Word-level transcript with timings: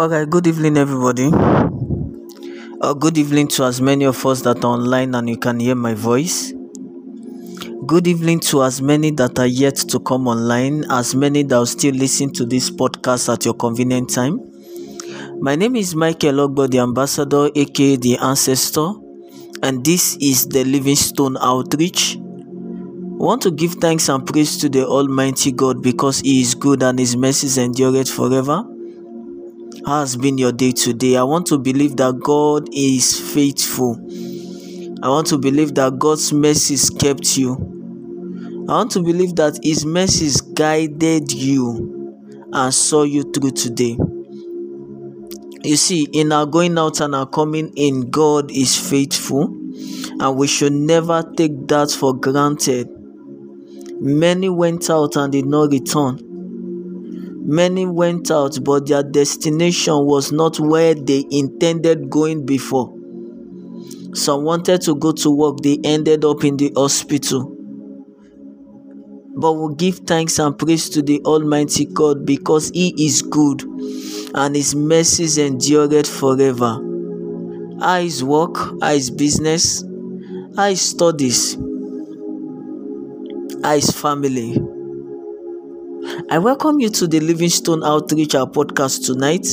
Alright, 0.00 0.30
good 0.30 0.46
evening, 0.46 0.78
everybody. 0.78 1.28
Uh, 2.80 2.94
good 2.94 3.18
evening 3.18 3.48
to 3.48 3.64
as 3.64 3.82
many 3.82 4.06
of 4.06 4.24
us 4.24 4.40
that 4.40 4.64
are 4.64 4.72
online 4.72 5.14
and 5.14 5.28
you 5.28 5.36
can 5.36 5.60
hear 5.60 5.74
my 5.74 5.92
voice. 5.92 6.54
Good 7.84 8.06
evening 8.06 8.40
to 8.48 8.62
as 8.62 8.80
many 8.80 9.10
that 9.10 9.38
are 9.38 9.46
yet 9.46 9.76
to 9.76 10.00
come 10.00 10.26
online, 10.26 10.90
as 10.90 11.14
many 11.14 11.42
that 11.42 11.54
will 11.54 11.66
still 11.66 11.94
listen 11.94 12.32
to 12.32 12.46
this 12.46 12.70
podcast 12.70 13.30
at 13.30 13.44
your 13.44 13.52
convenient 13.52 14.08
time. 14.08 14.40
My 15.38 15.54
name 15.54 15.76
is 15.76 15.94
Michael 15.94 16.48
Ogbo, 16.48 16.70
the 16.70 16.78
ambassador, 16.78 17.50
aka 17.54 17.96
the 17.96 18.16
ancestor, 18.16 18.92
and 19.62 19.84
this 19.84 20.16
is 20.18 20.48
the 20.48 20.64
Livingstone 20.64 21.36
Outreach. 21.42 22.16
I 22.16 23.22
want 23.22 23.42
to 23.42 23.50
give 23.50 23.74
thanks 23.74 24.08
and 24.08 24.26
praise 24.26 24.56
to 24.60 24.70
the 24.70 24.86
Almighty 24.86 25.52
God 25.52 25.82
because 25.82 26.20
He 26.20 26.40
is 26.40 26.54
good 26.54 26.82
and 26.82 26.98
His 26.98 27.18
mercies 27.18 27.58
endure 27.58 28.02
forever. 28.06 28.64
Has 29.86 30.14
been 30.14 30.36
your 30.36 30.52
day 30.52 30.72
today? 30.72 31.16
I 31.16 31.22
want 31.22 31.46
to 31.46 31.58
believe 31.58 31.96
that 31.96 32.20
God 32.20 32.68
is 32.72 33.18
faithful. 33.32 33.96
I 35.02 35.08
want 35.08 35.26
to 35.28 35.38
believe 35.38 35.74
that 35.76 35.98
God's 35.98 36.34
mercies 36.34 36.90
kept 36.90 37.38
you. 37.38 37.54
I 38.68 38.72
want 38.72 38.90
to 38.92 39.02
believe 39.02 39.36
that 39.36 39.58
His 39.62 39.86
mercies 39.86 40.42
guided 40.42 41.32
you 41.32 42.20
and 42.52 42.74
saw 42.74 43.04
you 43.04 43.22
through 43.32 43.52
today. 43.52 43.96
You 45.64 45.76
see, 45.76 46.06
in 46.12 46.30
our 46.30 46.44
going 46.44 46.76
out 46.76 47.00
and 47.00 47.14
our 47.14 47.26
coming 47.26 47.72
in, 47.74 48.10
God 48.10 48.50
is 48.50 48.76
faithful, 48.76 49.44
and 49.44 50.36
we 50.36 50.46
should 50.46 50.74
never 50.74 51.22
take 51.36 51.68
that 51.68 51.90
for 51.90 52.14
granted. 52.14 52.88
Many 53.98 54.50
went 54.50 54.90
out 54.90 55.16
and 55.16 55.32
did 55.32 55.46
not 55.46 55.72
return. 55.72 56.29
Many 57.50 57.84
went 57.84 58.30
out, 58.30 58.62
but 58.62 58.86
their 58.86 59.02
destination 59.02 60.06
was 60.06 60.30
not 60.30 60.60
where 60.60 60.94
they 60.94 61.26
intended 61.32 62.08
going 62.08 62.46
before. 62.46 62.94
Some 64.14 64.44
wanted 64.44 64.82
to 64.82 64.94
go 64.94 65.10
to 65.10 65.30
work, 65.32 65.56
they 65.60 65.80
ended 65.82 66.24
up 66.24 66.44
in 66.44 66.58
the 66.58 66.72
hospital. 66.76 67.52
But 69.34 69.54
we 69.54 69.74
give 69.74 69.96
thanks 70.06 70.38
and 70.38 70.56
praise 70.56 70.88
to 70.90 71.02
the 71.02 71.20
Almighty 71.24 71.86
God 71.86 72.24
because 72.24 72.70
He 72.70 72.94
is 73.04 73.20
good 73.20 73.64
and 74.32 74.54
His 74.54 74.76
mercies 74.76 75.36
endured 75.36 76.06
forever. 76.06 76.78
How 77.80 77.98
is 77.98 78.22
work? 78.22 78.58
How 78.80 78.92
is 78.92 79.10
business? 79.10 79.82
How 80.54 80.68
is 80.68 80.82
studies? 80.82 81.56
How 83.64 83.74
is 83.74 83.90
family? 83.90 84.56
I 86.10 86.38
welcome 86.38 86.80
you 86.80 86.90
to 86.90 87.06
the 87.06 87.20
Livingstone 87.20 87.84
Outreach 87.84 88.34
our 88.34 88.46
podcast 88.46 89.06
tonight. 89.06 89.46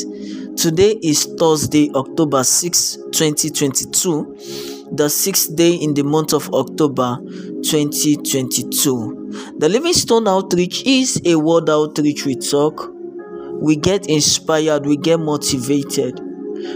Today 0.57 0.97
is 1.03 1.25
Thursday, 1.37 1.91
October 1.93 2.43
6, 2.43 2.97
2022, 3.11 4.89
the 4.91 5.07
sixth 5.07 5.55
day 5.55 5.75
in 5.75 5.93
the 5.93 6.03
month 6.03 6.33
of 6.33 6.51
October 6.53 7.19
2022. 7.63 9.53
The 9.59 9.69
Livingstone 9.69 10.27
Outreach 10.27 10.83
is 10.85 11.21
a 11.25 11.35
word 11.35 11.69
outreach 11.69 12.25
we 12.25 12.35
talk. 12.35 12.91
We 13.61 13.75
get 13.75 14.07
inspired, 14.07 14.87
we 14.87 14.97
get 14.97 15.19
motivated. 15.19 16.19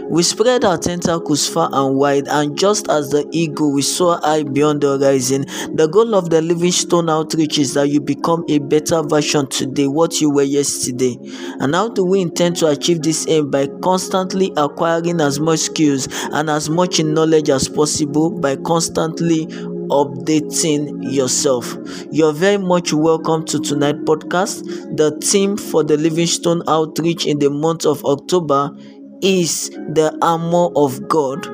We 0.09 0.23
spread 0.23 0.65
our 0.65 0.77
tentacles 0.77 1.47
far 1.47 1.69
and 1.71 1.95
wide, 1.95 2.27
and 2.27 2.57
just 2.57 2.89
as 2.89 3.09
the 3.09 3.27
eagle, 3.31 3.73
we 3.73 3.81
soar 3.81 4.19
high 4.21 4.43
beyond 4.43 4.81
the 4.81 4.97
horizon. 4.97 5.45
The 5.75 5.87
goal 5.87 6.15
of 6.15 6.29
the 6.29 6.41
Livingstone 6.41 7.09
Outreach 7.09 7.57
is 7.59 7.73
that 7.73 7.89
you 7.89 8.01
become 8.01 8.43
a 8.49 8.59
better 8.59 9.01
version 9.03 9.47
today, 9.47 9.87
what 9.87 10.19
you 10.21 10.29
were 10.29 10.43
yesterday. 10.43 11.17
And 11.59 11.75
how 11.75 11.89
do 11.89 12.03
we 12.03 12.21
intend 12.21 12.57
to 12.57 12.67
achieve 12.67 13.01
this 13.01 13.27
aim? 13.27 13.49
By 13.49 13.67
constantly 13.81 14.53
acquiring 14.57 15.21
as 15.21 15.39
much 15.39 15.59
skills 15.59 16.07
and 16.31 16.49
as 16.49 16.69
much 16.69 17.01
knowledge 17.01 17.49
as 17.49 17.67
possible, 17.67 18.29
by 18.31 18.55
constantly 18.57 19.47
updating 19.91 21.11
yourself. 21.13 21.77
You're 22.11 22.31
very 22.31 22.57
much 22.57 22.93
welcome 22.93 23.43
to 23.45 23.59
tonight 23.59 24.05
podcast. 24.05 24.63
The 24.95 25.11
theme 25.21 25.57
for 25.57 25.83
the 25.83 25.97
Livingstone 25.97 26.63
Outreach 26.67 27.25
in 27.25 27.39
the 27.39 27.49
month 27.49 27.85
of 27.85 28.03
October 28.05 28.71
is 29.21 29.69
the 29.69 30.17
armor 30.21 30.69
of 30.75 31.07
God. 31.07 31.45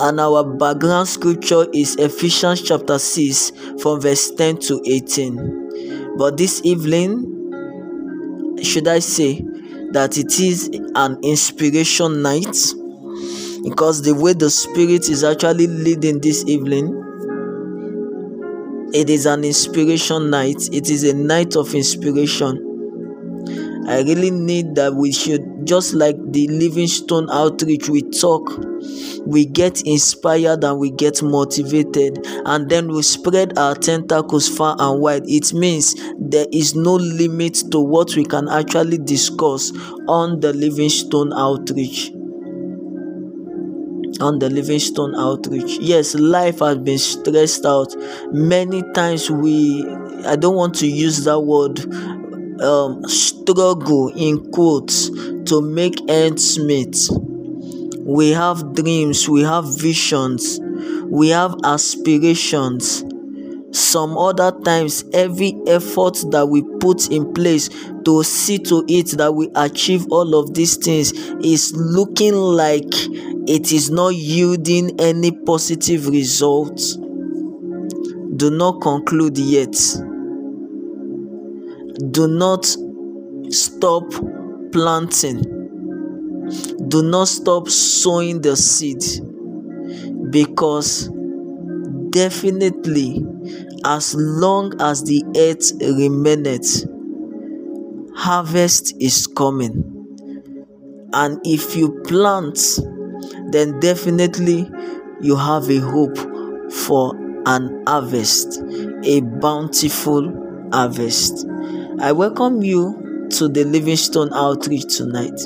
And 0.00 0.18
our 0.18 0.44
background 0.44 1.08
scripture 1.08 1.66
is 1.74 1.96
Ephesians 1.96 2.62
chapter 2.62 2.98
6 2.98 3.52
from 3.80 4.00
verse 4.00 4.30
10 4.30 4.58
to 4.58 4.80
18. 4.86 6.16
But 6.16 6.36
this 6.36 6.62
evening, 6.64 7.26
should 8.62 8.88
I 8.88 8.98
say 9.00 9.44
that 9.92 10.16
it 10.16 10.40
is 10.40 10.70
an 10.94 11.18
inspiration 11.22 12.22
night? 12.22 12.56
Because 13.62 14.02
the 14.02 14.14
way 14.14 14.32
the 14.32 14.48
Spirit 14.48 15.08
is 15.10 15.22
actually 15.22 15.66
leading 15.66 16.20
this 16.20 16.44
evening, 16.46 16.96
it 18.94 19.10
is 19.10 19.26
an 19.26 19.44
inspiration 19.44 20.30
night. 20.30 20.68
It 20.72 20.88
is 20.88 21.04
a 21.04 21.14
night 21.14 21.56
of 21.56 21.74
inspiration 21.74 22.69
I 23.90 24.02
really 24.02 24.30
need 24.30 24.76
that 24.76 24.94
we 24.94 25.10
should, 25.10 25.66
just 25.66 25.94
like 25.94 26.14
the 26.30 26.46
Livingstone 26.46 27.28
outreach, 27.28 27.88
we 27.88 28.02
talk, 28.02 28.48
we 29.26 29.44
get 29.44 29.82
inspired 29.82 30.62
and 30.62 30.78
we 30.78 30.92
get 30.92 31.24
motivated, 31.24 32.24
and 32.44 32.70
then 32.70 32.86
we 32.86 33.02
spread 33.02 33.58
our 33.58 33.74
tentacles 33.74 34.48
far 34.48 34.76
and 34.78 35.00
wide. 35.00 35.24
It 35.26 35.52
means 35.52 35.96
there 36.20 36.46
is 36.52 36.76
no 36.76 36.94
limit 36.94 37.64
to 37.72 37.80
what 37.80 38.14
we 38.14 38.24
can 38.24 38.48
actually 38.48 38.98
discuss 38.98 39.72
on 40.06 40.38
the 40.38 40.52
Livingstone 40.52 41.32
outreach 41.32 42.12
on 44.20 44.38
the 44.38 44.50
Livingstone 44.50 45.14
outreach. 45.14 45.78
Yes, 45.80 46.14
life 46.14 46.58
has 46.58 46.76
been 46.76 46.98
stressed 46.98 47.64
out. 47.64 47.94
Many 48.32 48.82
times 48.92 49.30
we 49.30 49.82
I 50.26 50.36
don't 50.36 50.56
want 50.56 50.74
to 50.76 50.86
use 50.86 51.24
that 51.24 51.40
word 51.40 51.80
um, 52.60 53.02
struggle 53.08 54.08
in 54.14 54.50
quotes 54.52 55.08
to 55.44 55.60
make 55.62 55.98
ends 56.08 56.58
meet. 56.58 56.96
We 58.00 58.30
have 58.30 58.74
dreams, 58.74 59.28
we 59.28 59.42
have 59.42 59.78
visions, 59.78 60.58
we 61.06 61.28
have 61.30 61.54
aspirations. 61.64 63.04
Some 63.72 64.18
other 64.18 64.50
times, 64.64 65.04
every 65.12 65.56
effort 65.68 66.18
that 66.32 66.48
we 66.48 66.62
put 66.80 67.08
in 67.10 67.32
place 67.32 67.68
to 68.04 68.24
see 68.24 68.58
to 68.58 68.84
it 68.88 69.16
that 69.18 69.32
we 69.32 69.48
achieve 69.54 70.06
all 70.10 70.34
of 70.34 70.54
these 70.54 70.76
things 70.76 71.12
is 71.44 71.72
looking 71.76 72.34
like 72.34 72.92
it 73.48 73.70
is 73.70 73.90
not 73.90 74.14
yielding 74.14 74.98
any 75.00 75.30
positive 75.30 76.08
results. 76.08 76.96
Do 78.36 78.50
not 78.50 78.80
conclude 78.80 79.38
yet 79.38 79.76
do 82.10 82.26
not 82.28 82.64
stop 83.50 84.10
planting. 84.72 85.42
Do 86.88 87.02
not 87.02 87.28
stop 87.28 87.68
sowing 87.68 88.40
the 88.40 88.56
seed. 88.56 89.02
Because 90.30 91.08
definitely 92.10 93.24
as 93.84 94.14
long 94.14 94.80
as 94.80 95.02
the 95.04 95.24
earth 95.36 95.72
remaineth 95.80 96.86
harvest 98.16 98.94
is 99.00 99.26
coming. 99.26 99.86
And 101.12 101.40
if 101.44 101.76
you 101.76 102.00
plant 102.06 102.58
then 103.50 103.80
definitely 103.80 104.70
you 105.20 105.36
have 105.36 105.68
a 105.70 105.78
hope 105.78 106.16
for 106.72 107.16
an 107.46 107.82
harvest 107.86 108.62
a 109.04 109.20
bountiful 109.20 110.68
harvest 110.72 111.46
I 112.02 112.12
welcome 112.12 112.62
you 112.62 113.28
to 113.32 113.46
the 113.46 113.62
Livingstone 113.64 114.32
Outreach 114.32 114.96
tonight. 114.96 115.38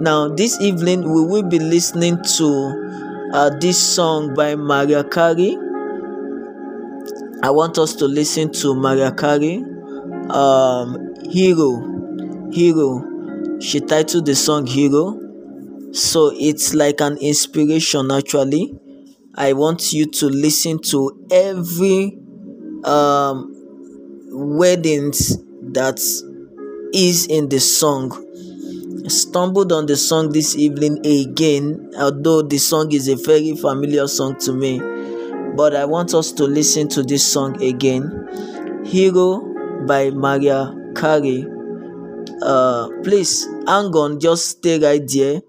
Now, 0.00 0.28
this 0.28 0.60
evening 0.60 1.02
we 1.02 1.24
will 1.24 1.42
be 1.42 1.58
listening 1.58 2.22
to 2.36 3.30
uh, 3.34 3.50
this 3.58 3.76
song 3.76 4.34
by 4.34 4.54
Mariah 4.54 5.02
Carey. 5.02 5.58
I 7.42 7.50
want 7.50 7.76
us 7.76 7.96
to 7.96 8.04
listen 8.04 8.52
to 8.52 8.76
Mariah 8.76 9.10
Carey, 9.10 9.64
um, 10.30 11.12
Hero. 11.28 12.50
Hero. 12.52 13.58
She 13.60 13.80
titled 13.80 14.26
the 14.26 14.36
song 14.36 14.64
Hero. 14.68 15.18
So 15.90 16.30
it's 16.36 16.72
like 16.72 17.00
an 17.00 17.16
inspiration 17.18 18.12
actually. 18.12 18.74
I 19.34 19.54
want 19.54 19.92
you 19.92 20.06
to 20.06 20.26
listen 20.26 20.78
to 20.82 21.26
every 21.32 22.16
um 22.84 23.55
weddings 24.36 25.38
that 25.72 25.98
is 26.92 27.26
in 27.26 27.48
the 27.48 27.58
song. 27.58 28.10
Stumbled 29.08 29.72
on 29.72 29.86
the 29.86 29.96
song 29.96 30.30
this 30.30 30.56
evening 30.56 30.98
again, 31.06 31.90
although 31.98 32.42
the 32.42 32.58
song 32.58 32.92
is 32.92 33.08
a 33.08 33.16
very 33.16 33.56
familiar 33.56 34.06
song 34.06 34.36
to 34.40 34.52
me. 34.52 34.78
But 35.56 35.74
I 35.74 35.86
want 35.86 36.12
us 36.12 36.32
to 36.32 36.44
listen 36.44 36.88
to 36.88 37.02
this 37.02 37.24
song 37.24 37.62
again 37.62 38.82
Hero 38.84 39.40
by 39.86 40.10
Mariah 40.10 40.74
Carey. 40.94 41.46
Uh, 42.42 42.88
please 43.02 43.46
hang 43.66 43.94
on, 43.96 44.20
just 44.20 44.48
stay 44.48 44.78
right 44.78 45.02
there. 45.14 45.40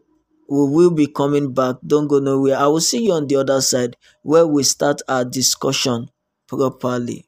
We 0.49 0.69
will 0.69 0.91
be 0.91 1.07
coming 1.07 1.53
back. 1.53 1.75
Don't 1.85 2.07
go 2.07 2.19
nowhere. 2.19 2.55
I 2.55 2.67
will 2.67 2.79
see 2.79 3.03
you 3.03 3.11
on 3.11 3.27
the 3.27 3.35
other 3.35 3.59
side 3.59 3.97
where 4.21 4.47
we 4.47 4.63
start 4.63 5.01
our 5.09 5.25
discussion 5.25 6.09
properly. 6.47 7.26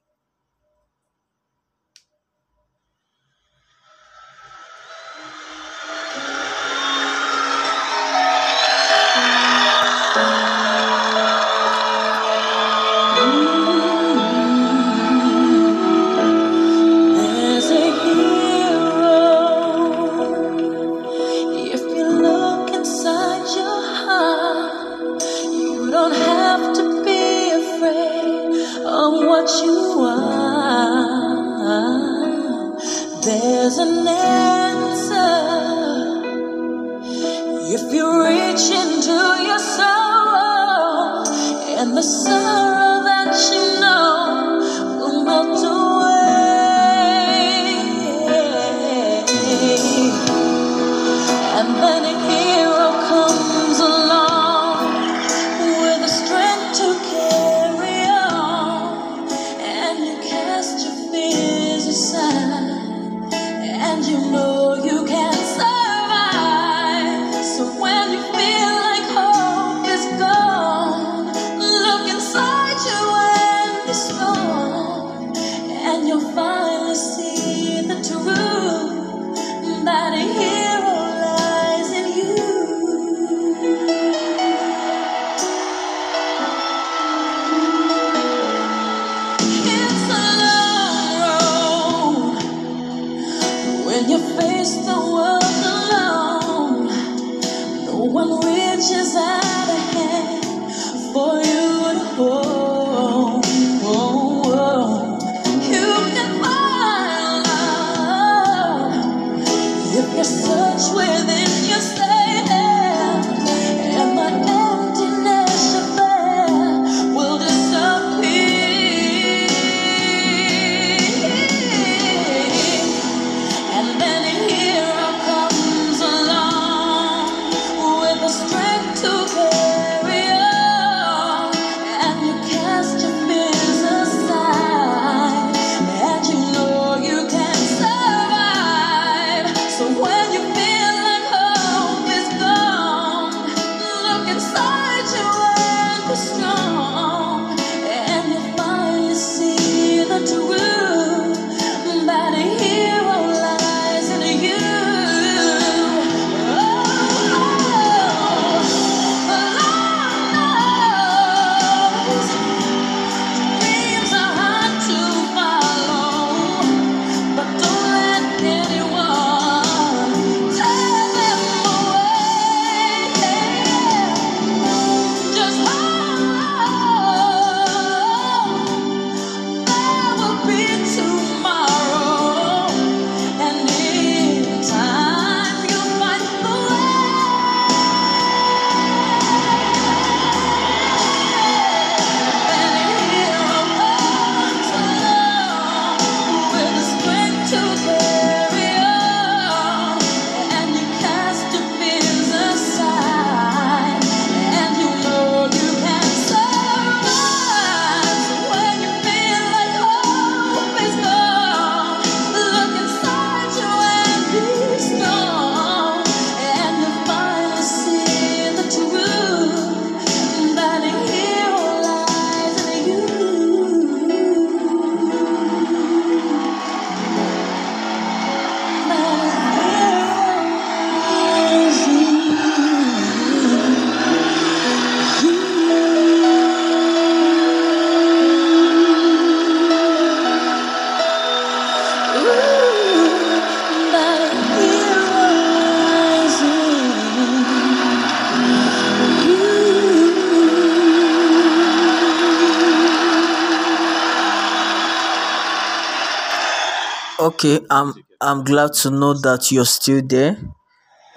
Okay, 257.29 257.59
I'm 257.69 257.93
I'm 258.21 258.43
glad 258.43 258.73
to 258.81 258.89
know 258.89 259.13
that 259.13 259.51
you're 259.51 259.71
still 259.77 260.01
there. 260.01 260.37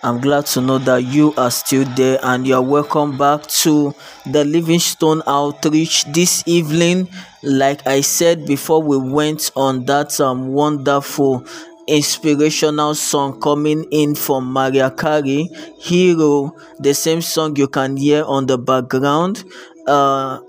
I'm 0.02 0.21
glad 0.21 0.47
to 0.54 0.61
know 0.61 0.78
that 0.78 1.04
you 1.04 1.35
are 1.37 1.50
still 1.50 1.85
there 1.97 2.19
and 2.23 2.47
you're 2.47 2.62
welcome 2.76 3.16
back 3.19 3.47
to 3.64 3.95
the 4.26 4.45
Livingstone 4.45 5.23
Outreach 5.26 6.04
this 6.12 6.42
evening. 6.47 7.09
Like 7.42 7.87
I 7.87 8.02
said 8.02 8.47
before, 8.47 8.83
we 8.83 8.99
went 8.99 9.50
on 9.57 9.87
that 9.87 10.21
um, 10.21 10.49
wonderful 10.52 11.47
inspirational 11.88 12.95
song 12.95 13.40
coming 13.40 13.85
in 13.90 14.14
from 14.14 14.52
Mariah 14.52 14.90
Carey, 14.90 15.49
Hero, 15.78 16.57
the 16.81 16.95
same 16.95 17.23
song 17.23 17.57
you 17.57 17.69
can 17.69 17.97
hear 17.97 18.25
on 18.25 18.47
the 18.47 18.59
background. 18.59 19.45
Uh, 19.87 20.40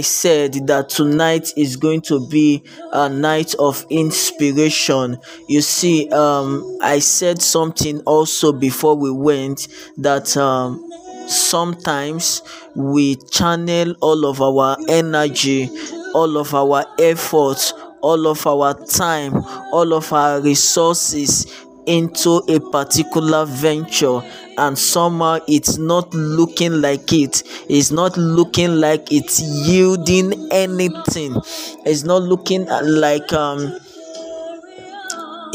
said 0.00 0.66
that 0.66 0.88
tonight 0.88 1.52
is 1.56 1.76
going 1.76 2.00
to 2.02 2.26
be 2.28 2.62
a 2.92 3.08
night 3.08 3.54
of 3.58 3.84
inspiration. 3.90 5.18
You 5.48 5.60
see, 5.60 6.08
um, 6.10 6.78
I 6.82 6.98
said 6.98 7.42
something 7.42 8.00
also 8.00 8.52
before 8.52 8.96
we 8.96 9.10
went 9.10 9.68
that 9.98 10.36
um, 10.36 10.82
sometimes 11.28 12.42
we 12.74 13.16
channel 13.30 13.94
all 14.00 14.26
of 14.26 14.40
our 14.40 14.76
energy, 14.88 15.68
all 16.14 16.36
of 16.38 16.54
our 16.54 16.84
efforts, 16.98 17.72
all 18.00 18.26
of 18.28 18.46
our 18.46 18.74
time, 18.86 19.34
all 19.72 19.92
of 19.92 20.12
our 20.12 20.40
resources 20.40 21.65
into 21.86 22.42
a 22.48 22.60
particular 22.60 23.44
venture 23.46 24.20
and 24.58 24.78
somehow 24.78 25.38
it's 25.48 25.78
not 25.78 26.12
looking 26.14 26.80
like 26.80 27.12
it. 27.12 27.42
It's 27.68 27.90
not 27.90 28.16
looking 28.16 28.76
like 28.76 29.12
it's 29.12 29.40
yielding 29.40 30.48
anything. 30.52 31.40
It's 31.84 32.04
not 32.04 32.22
looking 32.22 32.66
like 32.66 33.32
um 33.32 33.78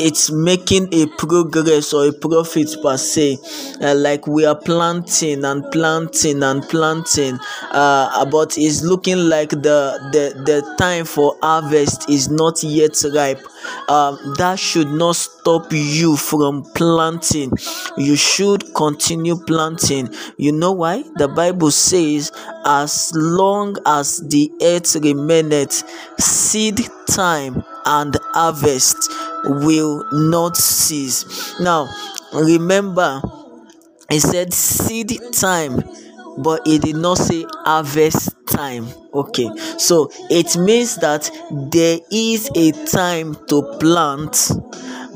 it's 0.02 0.32
making 0.32 0.88
a 0.94 1.06
progress 1.18 1.94
or 1.94 2.08
a 2.08 2.12
profit 2.14 2.70
per 2.82 2.98
se. 2.98 3.38
Uh, 3.82 3.96
like 3.96 4.28
we 4.28 4.46
are 4.46 4.56
planting 4.56 5.44
and 5.46 5.64
planting 5.72 6.44
and 6.44 6.64
planting 6.64 7.40
uh, 7.72 8.26
but 8.26 8.58
it's 8.58 8.82
looking 8.84 9.18
like 9.30 9.50
the, 9.50 10.00
the 10.12 10.34
the 10.46 10.76
time 10.78 11.06
for 11.06 11.36
harvest 11.42 12.10
is 12.10 12.30
not 12.30 12.62
yet 12.64 12.96
ripe. 13.14 13.42
Um, 13.88 14.18
that 14.38 14.60
should 14.60 14.90
not 14.90 15.16
stop 15.16 15.68
you 15.72 16.16
from 16.18 16.64
planting. 16.76 17.52
You 17.98 18.16
should 18.16 18.74
continue 18.74 19.36
planting. 19.38 20.10
You 20.38 20.52
know 20.52 20.72
why? 20.72 21.04
The 21.16 21.28
bible 21.28 21.72
says 21.72 22.32
as 22.66 23.12
long 23.16 23.78
as 23.86 24.20
the 24.20 24.52
earth 24.62 24.96
remaineth 24.96 25.84
seed 26.20 26.80
time 27.08 27.64
and 27.86 28.16
harvest 28.34 28.98
will 29.44 30.06
not 30.12 30.58
cease. 30.58 31.60
Now, 31.60 31.88
remember, 32.34 33.22
he 34.10 34.20
said 34.20 34.54
seed 34.54 35.18
time, 35.34 35.84
but 36.38 36.66
he 36.66 36.80
did 36.80 36.96
not 36.96 37.18
say 37.18 37.46
harvest 37.66 38.30
time. 38.48 38.88
Okay, 39.14 39.50
so 39.78 40.10
it 40.30 40.58
means 40.58 40.98
that 40.98 41.30
there 41.72 42.00
is 42.12 42.50
a 42.56 42.72
time 42.86 43.36
to 43.48 43.62
plant, 43.80 44.52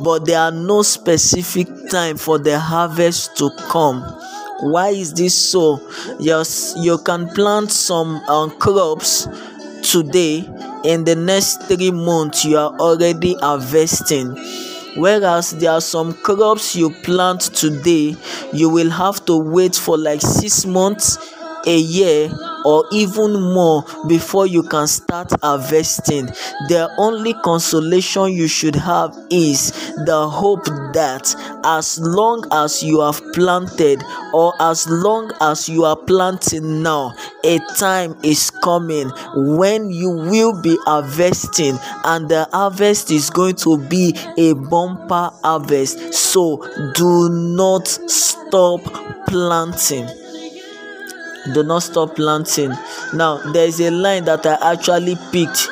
but 0.04 0.26
there 0.26 0.40
are 0.40 0.52
no 0.52 0.82
specific 0.82 1.68
time 1.90 2.18
for 2.18 2.38
the 2.38 2.60
harvest 2.60 3.38
to 3.38 3.50
come 3.70 4.04
why 4.62 4.88
is 4.90 5.14
this 5.14 5.36
so 5.52 5.80
yes 6.20 6.74
you 6.78 6.98
can 7.00 7.28
plant 7.30 7.70
some 7.70 8.16
um, 8.30 8.50
crops 8.58 9.28
today 9.84 10.42
in 10.86 11.04
the 11.04 11.16
next 11.16 11.64
three 11.64 11.92
months 11.92 12.46
you 12.46 12.58
are 12.58 12.72
already 12.80 13.36
harvesting 13.36 14.36
whereas 14.96 15.52
there 15.58 15.72
are 15.72 15.82
some 15.82 16.14
crops 16.14 16.76
you 16.76 16.90
plant 17.04 17.42
today 17.42 18.16
you 18.54 18.70
will 18.70 18.90
have 18.90 19.24
to 19.26 19.36
wait 19.38 19.76
for 19.76 19.98
like 19.98 20.22
six 20.22 20.66
months 20.66 21.35
a 21.66 21.78
year 21.78 22.32
or 22.66 22.84
even 22.92 23.34
more 23.54 23.84
before 24.08 24.48
you 24.48 24.64
can 24.64 24.88
start 24.88 25.32
harvesting. 25.42 26.26
The 26.68 26.90
only 26.98 27.34
consolation 27.34 28.34
you 28.34 28.48
should 28.48 28.76
have 28.76 29.16
is 29.30 29.72
the 30.06 30.28
hope 30.28 30.66
that 30.94 31.36
as 31.64 32.00
long 32.00 32.44
as 32.52 32.84
you 32.84 33.02
have 33.02 33.22
planted 33.34 34.04
or 34.34 34.54
as 34.60 34.88
long 34.90 35.32
as 35.42 35.70
you 35.70 35.86
are 35.86 35.96
planting 35.96 36.82
now, 36.82 37.14
a 37.44 37.60
time 37.78 38.16
is 38.24 38.50
coming 38.50 39.10
when 39.36 39.90
you 39.92 40.10
will 40.10 40.60
be 40.62 40.78
harvesting, 40.86 41.78
and 42.04 42.28
the 42.30 42.48
harvest 42.52 43.12
is 43.12 43.30
going 43.30 43.56
to 43.56 43.78
be 43.78 44.16
a 44.38 44.54
bumper 44.54 45.32
harvest. 45.44 46.14
So 46.14 46.58
do 46.96 47.30
not 47.30 47.88
stop 47.88 48.82
planting 49.28 50.08
do 51.54 51.64
not 51.64 51.80
stop 51.84 52.16
planting. 52.16 52.72
Now 53.14 53.38
there's 53.52 53.80
a 53.80 53.92
line 53.92 54.26
that 54.26 54.46
i 54.46 54.74
actually 54.74 55.16
picked 55.32 55.70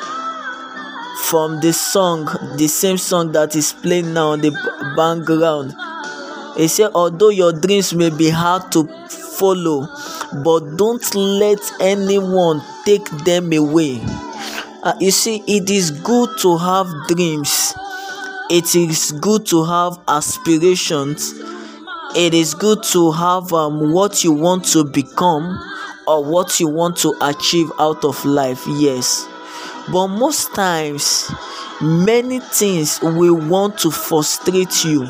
from 1.26 1.60
the 1.60 1.72
song 1.72 2.26
the 2.56 2.68
same 2.68 2.98
song 2.98 3.32
that 3.32 3.56
is 3.56 3.72
playing 3.72 4.12
now 4.12 4.30
on 4.30 4.40
the 4.40 4.50
background. 4.96 5.74
He 6.56 6.68
said 6.68 6.90
although 6.94 7.30
your 7.30 7.52
dreams 7.52 7.94
may 7.94 8.10
be 8.10 8.30
hard 8.30 8.70
to 8.72 8.86
follow 9.08 9.88
but 10.44 10.76
don't 10.76 11.14
let 11.14 11.58
anyone 11.80 12.62
take 12.84 13.08
them 13.24 13.52
away. 13.52 14.00
Uh, 14.82 14.94
you 15.00 15.10
see 15.10 15.42
it 15.46 15.70
is 15.70 15.90
good 15.90 16.28
to 16.40 16.56
have 16.58 16.86
dreams. 17.08 17.74
It 18.50 18.74
is 18.74 19.12
good 19.12 19.46
to 19.46 19.64
have 19.64 19.98
aspirations 20.06 21.32
it 22.14 22.34
is 22.34 22.54
good 22.54 22.82
to 22.84 23.10
have 23.12 23.52
um, 23.52 23.92
what 23.92 24.22
you 24.24 24.32
want 24.32 24.64
to 24.66 24.84
become 24.84 25.58
or 26.06 26.24
what 26.24 26.60
you 26.60 26.68
want 26.68 26.96
to 26.98 27.14
achieve 27.20 27.70
out 27.78 28.04
of 28.04 28.24
life 28.24 28.62
yes. 28.66 29.26
But 29.92 30.08
most 30.08 30.54
times 30.54 31.30
many 31.80 32.40
things 32.40 33.00
will 33.02 33.36
want 33.36 33.78
to 33.78 33.90
frustrate 33.90 34.84
you. 34.84 35.06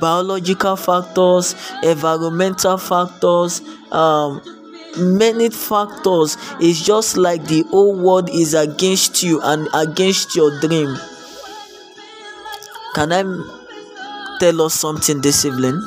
Biological 0.00 0.76
factors 0.76 1.54
environmental 1.82 2.78
factors 2.78 3.60
um 3.92 4.40
many 4.96 5.50
factors. 5.50 6.36
It's 6.60 6.80
just 6.80 7.16
like 7.16 7.44
the 7.44 7.62
whole 7.70 7.94
world 7.94 8.30
is 8.30 8.54
against 8.54 9.22
you 9.22 9.40
and 9.42 9.68
against 9.74 10.34
your 10.36 10.58
dream. 10.60 10.96
Can 12.94 13.12
i 13.12 13.63
tell 14.40 14.62
us 14.62 14.74
something 14.74 15.20
this 15.20 15.44
evening? 15.44 15.80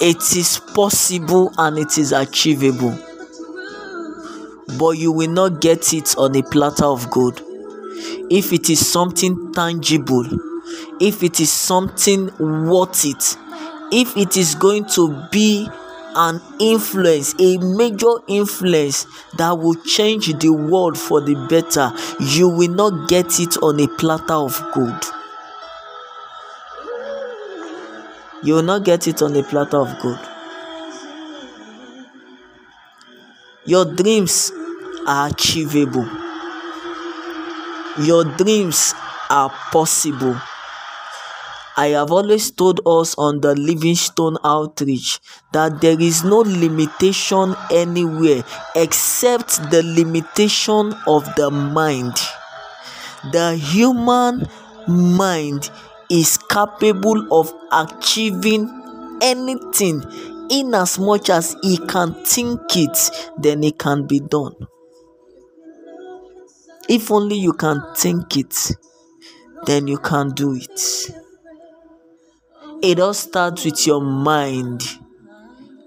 It 0.00 0.36
is 0.36 0.60
possible 0.74 1.52
and 1.56 1.78
it 1.78 1.96
is 1.98 2.12
achievable, 2.12 2.98
but 4.78 4.90
you 4.98 5.12
will 5.12 5.30
not 5.30 5.60
get 5.60 5.92
it 5.94 6.16
on 6.18 6.36
a 6.36 6.42
platter 6.42 6.84
of 6.84 7.10
gold. 7.10 7.40
If 8.30 8.52
it 8.52 8.68
is 8.70 8.86
something 8.86 9.52
tangible, 9.52 10.26
if 11.00 11.22
it 11.22 11.40
is 11.40 11.52
something 11.52 12.30
worth 12.38 13.04
it, 13.04 13.36
if 13.92 14.16
it 14.16 14.36
is 14.36 14.54
going 14.54 14.86
to 14.86 15.26
be 15.30 15.68
an 16.16 16.40
influence, 16.58 17.34
a 17.38 17.58
major 17.58 18.14
influence 18.28 19.06
that 19.36 19.58
will 19.58 19.74
change 19.74 20.26
the 20.38 20.50
world 20.50 20.98
for 20.98 21.20
the 21.20 21.34
better, 21.48 21.92
you 22.20 22.48
will 22.48 22.70
not 22.70 23.08
get 23.08 23.38
it 23.40 23.56
on 23.62 23.80
a 23.80 23.88
platter 23.96 24.34
of 24.34 24.60
gold. 24.74 25.13
You 28.44 28.56
will 28.56 28.62
not 28.62 28.84
get 28.84 29.08
it 29.08 29.22
on 29.22 29.34
a 29.36 29.42
platter 29.42 29.78
of 29.78 29.98
gold. 30.00 30.18
Your 33.64 33.86
dreams 33.86 34.52
are 35.06 35.28
achievable. 35.28 36.06
Your 37.98 38.24
dreams 38.24 38.92
are 39.30 39.48
possible. 39.72 40.38
I 41.76 41.88
have 41.88 42.12
always 42.12 42.50
told 42.50 42.80
us 42.86 43.14
on 43.16 43.40
the 43.40 43.54
Livingstone 43.56 44.36
outreach 44.44 45.18
that 45.52 45.80
there 45.80 45.98
is 45.98 46.22
no 46.22 46.40
limitation 46.40 47.56
anywhere 47.72 48.44
except 48.76 49.70
the 49.70 49.82
limitation 49.82 50.94
of 51.06 51.24
the 51.36 51.50
mind. 51.50 52.14
The 53.32 53.56
human 53.56 54.46
mind 54.86 55.70
is 56.10 56.38
capable 56.38 57.26
of 57.32 57.52
achieving 57.72 58.68
anything 59.22 60.02
in 60.50 60.74
as 60.74 60.98
much 60.98 61.30
as 61.30 61.56
he 61.62 61.78
can 61.78 62.14
think 62.24 62.60
it 62.76 63.10
then 63.38 63.64
it 63.64 63.78
can 63.78 64.06
be 64.06 64.20
done. 64.20 64.54
If 66.88 67.10
only 67.10 67.36
you 67.36 67.52
can 67.52 67.82
think 67.96 68.36
it 68.36 68.72
then 69.66 69.86
you 69.88 69.98
can 69.98 70.30
do 70.30 70.54
it. 70.54 70.80
It 72.82 73.00
all 73.00 73.14
starts 73.14 73.64
with 73.64 73.86
your 73.86 74.02
mind 74.02 74.82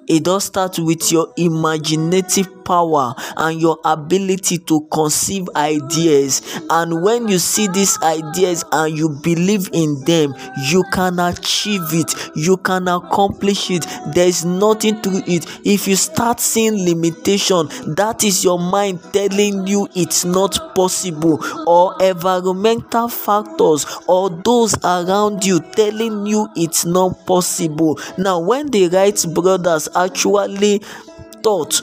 it 0.08 0.24
does 0.24 0.46
start 0.46 0.80
with 0.80 1.12
your 1.12 1.34
imaginative 1.38 2.58
power 2.68 3.16
and 3.38 3.62
your 3.62 3.80
ability 3.86 4.58
to 4.58 4.82
conceive 4.92 5.48
ideas. 5.56 6.42
And 6.70 7.02
when 7.02 7.28
you 7.30 7.40
see 7.40 7.68
these 7.68 7.98
ideas 8.02 8.66
and 8.72 8.96
you 8.96 9.10
believe 9.24 9.70
in 9.74 10.04
them 10.04 10.36
you 10.70 10.84
can 10.92 11.20
achieve 11.20 11.82
it. 11.94 12.14
You 12.36 12.58
can 12.58 12.88
accomplish 12.88 13.72
it. 13.72 13.86
There 14.14 14.28
is 14.28 14.44
nothing 14.44 15.02
to 15.02 15.24
it. 15.26 15.46
If 15.64 15.88
you 15.88 15.96
start 15.96 16.40
seeing 16.40 16.86
limitation 16.86 17.70
that 17.96 18.24
is 18.24 18.44
your 18.44 18.60
mind 18.60 19.02
telling 19.14 19.66
you 19.66 19.88
it's 19.96 20.26
not 20.26 20.76
possible. 20.76 21.40
Or 21.66 21.96
environmental 22.02 23.08
factors 23.08 23.86
or 24.08 24.30
those 24.30 24.76
around 24.84 25.46
you 25.46 25.60
telling 25.60 26.26
you 26.26 26.50
it's 26.56 26.86
not 26.86 27.26
possible. 27.26 28.00
Now 28.18 28.40
when 28.40 28.68
the 28.68 28.90
right 28.90 29.18
brothers 29.34 29.88
actually 30.06 30.80
thought 31.44 31.82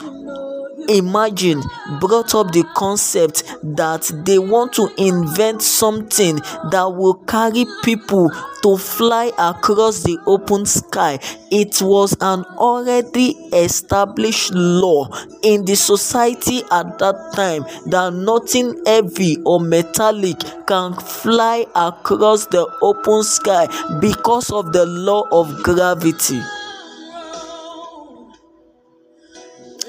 imagine 0.89 1.61
brought 1.99 2.35
up 2.35 2.51
the 2.51 2.63
concept 2.75 3.43
that 3.63 4.09
they 4.25 4.39
want 4.39 4.73
to 4.73 4.89
invent 4.97 5.61
something 5.61 6.35
that 6.71 6.93
will 6.95 7.15
carry 7.25 7.65
people 7.83 8.29
to 8.61 8.77
fly 8.77 9.31
across 9.37 10.03
the 10.03 10.17
open 10.25 10.65
sky. 10.65 11.19
It 11.51 11.81
was 11.81 12.15
an 12.21 12.43
already 12.57 13.31
established 13.53 14.53
law 14.53 15.09
in 15.43 15.65
the 15.65 15.75
society 15.75 16.61
at 16.71 16.97
that 16.99 17.31
time 17.35 17.63
that 17.89 18.13
nothing 18.13 18.81
heavy 18.85 19.37
or 19.45 19.59
metallic 19.59 20.39
can 20.67 20.93
fly 20.95 21.65
across 21.75 22.47
the 22.47 22.67
open 22.81 23.23
sky 23.23 23.67
because 23.99 24.51
of 24.51 24.73
the 24.73 24.85
law 24.85 25.23
of 25.31 25.63
gravity 25.63 26.41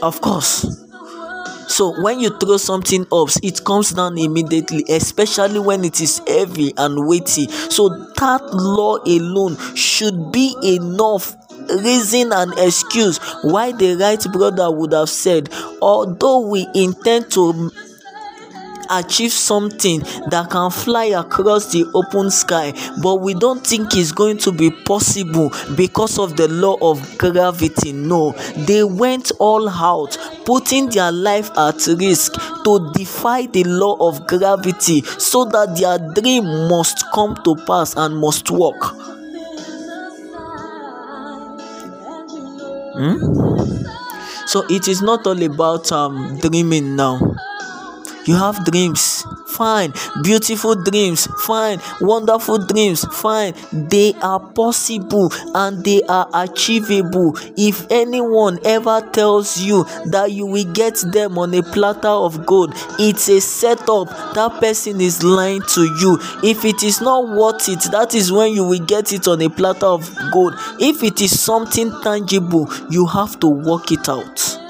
of 0.02 0.20
course. 0.20 0.66
So 1.68 2.00
when 2.02 2.20
you 2.20 2.30
throw 2.30 2.56
something 2.58 3.06
up 3.12 3.28
it 3.42 3.64
comes 3.64 3.90
down 3.92 4.18
immediately 4.18 4.84
especially 4.88 5.58
when 5.60 5.84
it 5.84 6.00
is 6.00 6.22
heavy 6.26 6.72
and 6.76 7.06
weighty. 7.06 7.48
So 7.48 7.88
that 7.90 8.42
law 8.54 8.98
alone 9.04 9.56
should 9.74 10.32
be 10.32 10.54
enough 10.62 11.36
reason 11.84 12.32
and 12.32 12.52
excuse 12.58 13.18
why 13.42 13.72
the 13.72 13.96
Wright 13.96 14.24
brother 14.32 14.70
would 14.70 14.92
have 14.92 15.10
said 15.10 15.50
although 15.82 16.40
we 16.48 16.66
intend 16.74 17.30
to 17.32 17.70
achieve 18.90 19.32
something 19.32 20.00
that 20.30 20.48
can 20.50 20.70
fly 20.70 21.06
across 21.06 21.72
the 21.72 21.84
open 21.94 22.30
sky 22.30 22.72
but 23.02 23.16
we 23.16 23.34
don't 23.34 23.66
think 23.66 23.96
it's 23.96 24.12
going 24.12 24.38
to 24.38 24.52
be 24.52 24.70
possible 24.70 25.50
because 25.76 26.18
of 26.18 26.36
the 26.36 26.48
law 26.48 26.76
of 26.80 27.18
gravity. 27.18 27.92
No 27.92 28.32
they 28.56 28.84
went 28.84 29.32
all 29.38 29.68
out 29.68 30.16
putting 30.44 30.88
their 30.90 31.12
life 31.12 31.50
at 31.56 31.86
risk 31.86 32.34
to 32.64 32.92
defy 32.94 33.46
the 33.46 33.64
law 33.64 33.96
of 34.08 34.26
gravity 34.26 35.02
so 35.02 35.44
that 35.46 35.76
their 35.76 35.98
dream 36.14 36.44
must 36.68 37.04
come 37.12 37.36
to 37.44 37.56
pass 37.66 37.96
and 37.96 38.16
must 38.16 38.50
work. 38.50 38.82
Hmm? 42.98 43.46
so 44.46 44.64
it 44.70 44.88
is 44.88 45.02
not 45.02 45.26
all 45.26 45.42
about 45.42 45.90
um 45.92 46.38
dreaming 46.38 46.96
now 46.96 47.18
you 48.26 48.36
have 48.36 48.64
dreams. 48.64 49.24
Fine. 49.46 49.92
Beautiful 50.22 50.74
dreams. 50.82 51.26
Fine. 51.44 51.80
Wonderful 52.00 52.58
dreams. 52.66 53.04
Fine. 53.12 53.54
They 53.72 54.14
are 54.22 54.40
possible 54.40 55.32
and 55.54 55.84
they 55.84 56.02
are 56.02 56.28
achievable. 56.34 57.36
If 57.56 57.90
anyone 57.90 58.58
ever 58.64 59.00
tells 59.12 59.58
you 59.58 59.84
that 60.06 60.32
you 60.32 60.46
will 60.46 60.70
get 60.72 60.96
them 61.12 61.38
on 61.38 61.54
a 61.54 61.62
platter 61.62 62.08
of 62.08 62.44
gold 62.44 62.74
it's 62.98 63.28
a 63.28 63.40
setup. 63.40 64.08
That 64.34 64.58
person 64.60 65.00
is 65.00 65.22
lying 65.22 65.62
to 65.74 65.82
you. 66.00 66.18
If 66.42 66.64
it 66.64 66.82
is 66.82 67.00
not 67.00 67.28
worth 67.28 67.68
it 67.68 67.90
that 67.92 68.14
is 68.14 68.32
when 68.32 68.52
you 68.52 68.64
will 68.64 68.84
get 68.84 69.12
it 69.12 69.28
on 69.28 69.40
a 69.42 69.48
platter 69.48 69.86
of 69.86 70.10
gold. 70.32 70.54
If 70.80 71.02
it 71.02 71.20
is 71.20 71.38
something 71.38 71.92
tangible 72.02 72.68
you 72.90 73.06
have 73.06 73.38
to 73.40 73.48
work 73.48 73.92
it 73.92 74.08
out 74.08 74.65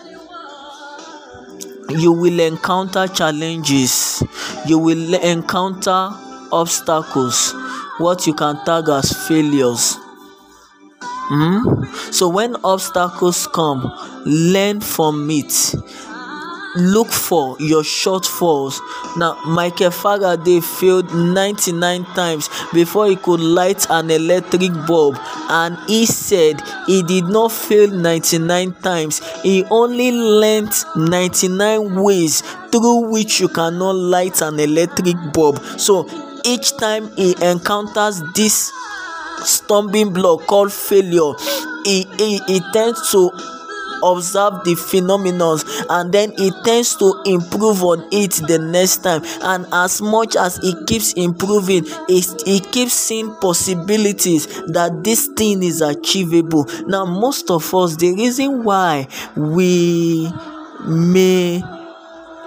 you 1.90 2.12
will 2.12 2.40
encounter 2.40 3.06
challenges. 3.08 4.22
You 4.66 4.78
will 4.78 5.14
encounter 5.14 6.10
obstacles. 6.52 7.54
What 7.98 8.26
you 8.26 8.34
can 8.34 8.64
tag 8.64 8.88
as 8.88 9.12
failures. 9.26 9.98
Mm? 11.28 11.86
so 12.14 12.28
when 12.28 12.54
obstacles 12.62 13.48
come 13.48 13.92
learn 14.24 14.80
from 14.80 15.28
it 15.28 15.74
look 16.76 17.08
for 17.08 17.56
your 17.58 17.82
shortfalls. 17.82 18.78
Now 19.16 19.38
michael 19.46 19.90
faraday 19.90 20.60
failed 20.60 21.12
99 21.14 22.04
times 22.14 22.48
before 22.72 23.08
he 23.08 23.16
could 23.16 23.40
light 23.40 23.86
an 23.90 24.10
electric 24.10 24.72
bulb 24.86 25.16
and 25.48 25.78
he 25.88 26.06
said 26.06 26.60
he 26.86 27.02
did 27.02 27.24
not 27.24 27.52
fail 27.52 27.90
99 27.90 28.72
times. 28.82 29.20
He 29.42 29.64
only 29.70 30.12
learned 30.12 30.72
99 30.96 31.94
ways 32.02 32.42
through 32.70 33.10
which 33.10 33.40
you 33.40 33.48
cannot 33.48 33.94
light 33.94 34.40
an 34.42 34.60
electric 34.60 35.16
bulb. 35.32 35.58
So 35.78 36.08
each 36.44 36.76
time 36.76 37.10
he 37.16 37.34
encounters 37.42 38.22
this 38.34 38.72
stumbling 39.44 40.12
block 40.12 40.46
called 40.46 40.72
failure 40.72 41.32
he 41.84 42.06
he 42.18 42.40
he 42.46 42.60
tends 42.72 43.10
to 43.12 43.30
observe 44.02 44.64
the 44.64 44.74
phenomenon 44.74 45.58
and 45.90 46.12
then 46.12 46.32
he 46.36 46.50
tends 46.64 46.96
to 46.96 47.22
improve 47.26 47.82
on 47.82 48.06
it 48.12 48.32
the 48.46 48.58
next 48.58 48.98
time. 48.98 49.22
And 49.42 49.66
as 49.72 50.00
much 50.00 50.36
as 50.36 50.56
he 50.58 50.74
keeps 50.86 51.12
improving 51.14 51.84
he, 52.08 52.22
he 52.44 52.60
keeps 52.60 52.92
seeing 52.94 53.34
possibilities 53.36 54.46
that 54.72 55.02
this 55.02 55.28
thing 55.36 55.62
is 55.62 55.80
achievable. 55.80 56.66
Now 56.86 57.04
most 57.04 57.50
of 57.50 57.72
us 57.74 57.96
the 57.96 58.12
reason 58.14 58.64
why 58.64 59.08
we 59.36 60.30
may 60.86 61.62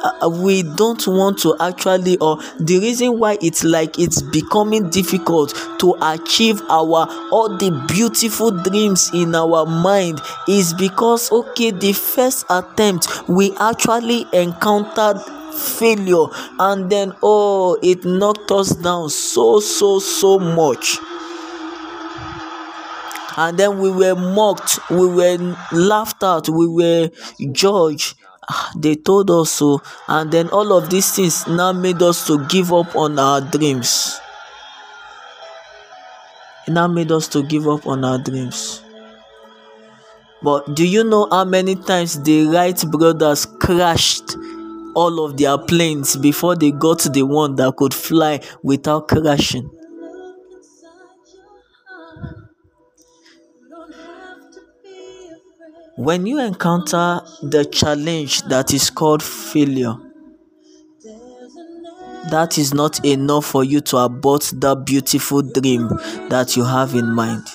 uh, 0.02 0.30
we 0.30 0.64
don't 0.64 1.06
want 1.08 1.38
to 1.40 1.56
actually 1.60 2.18
or 2.20 2.38
the 2.60 2.80
reason 2.80 3.20
why 3.20 3.38
it's 3.42 3.64
like 3.64 3.98
it's 4.00 4.22
becoming 4.22 4.90
difficult 4.90 5.54
to 5.80 5.96
achieve 6.02 6.62
our 6.70 7.08
all 7.32 7.50
the 7.58 7.72
beautiful 7.88 8.52
dreams 8.52 9.10
in 9.14 9.36
our 9.36 9.66
mind 9.66 10.20
is 10.48 10.74
because 10.74 11.32
okay 11.32 11.72
the 11.72 11.94
first 11.94 12.46
attempt 12.50 13.08
we 13.28 13.56
actually 13.58 14.26
encountered 14.34 15.18
failure 15.54 16.26
and 16.60 16.90
then 16.90 17.14
oh 17.24 17.78
it 17.82 18.04
knocked 18.06 18.52
us 18.52 18.76
down 18.76 19.10
so 19.10 19.60
so 19.60 20.00
so 20.00 20.40
much. 20.40 20.98
And 23.38 23.58
then 23.58 23.80
we 23.80 23.90
were 23.90 24.16
mocked 24.16 24.80
we 24.90 25.08
were 25.08 25.56
laughed 25.72 26.24
at 26.24 26.50
we 26.50 26.68
were 26.68 27.10
judged 27.52 28.16
they 28.76 28.96
told 28.96 29.30
us 29.32 29.52
so 29.52 29.82
and 30.08 30.32
then 30.32 30.50
all 30.50 30.74
of 30.78 30.90
these 30.90 31.12
things 31.16 31.48
now 31.48 31.72
made 31.72 32.02
us 32.02 32.26
to 32.28 32.46
give 32.48 32.74
up 32.74 32.96
on 32.96 33.20
our 33.20 33.42
dreams. 33.42 34.20
It 36.68 36.72
now 36.72 36.88
made 36.88 37.12
us 37.12 37.28
to 37.30 37.44
give 37.44 37.68
up 37.68 37.88
on 37.88 38.04
our 38.04 38.18
dreams. 38.20 38.82
But 40.42 40.76
do 40.76 40.88
you 40.88 41.04
know 41.04 41.28
how 41.30 41.46
many 41.46 41.76
times 41.76 42.22
the 42.24 42.48
Wright 42.48 42.82
brothers 42.92 43.46
crashed 43.46 44.38
all 44.96 45.24
of 45.26 45.38
their 45.38 45.58
planes 45.58 46.16
before 46.16 46.56
they 46.56 46.72
got 46.72 47.02
the 47.14 47.24
one 47.24 47.56
that 47.56 47.76
could 47.76 47.94
fly 47.94 48.42
without 48.64 49.08
crashing 49.08 49.70
when 56.00 56.26
you 56.26 56.40
encounter 56.40 57.20
the 57.42 57.66
challenge 57.66 58.42
that 58.44 58.74
is 58.74 58.90
called 58.90 59.22
failure 59.22 59.98
that 62.32 62.58
is 62.58 62.74
not 62.74 63.04
enough 63.04 63.46
for 63.46 63.66
you 63.66 63.82
to 63.82 63.98
abort 63.98 64.50
that 64.56 64.86
beautiful 64.86 65.42
dream 65.42 65.90
that 66.30 66.56
you 66.56 66.64
have 66.64 66.96
in 66.96 67.12
mind. 67.14 67.46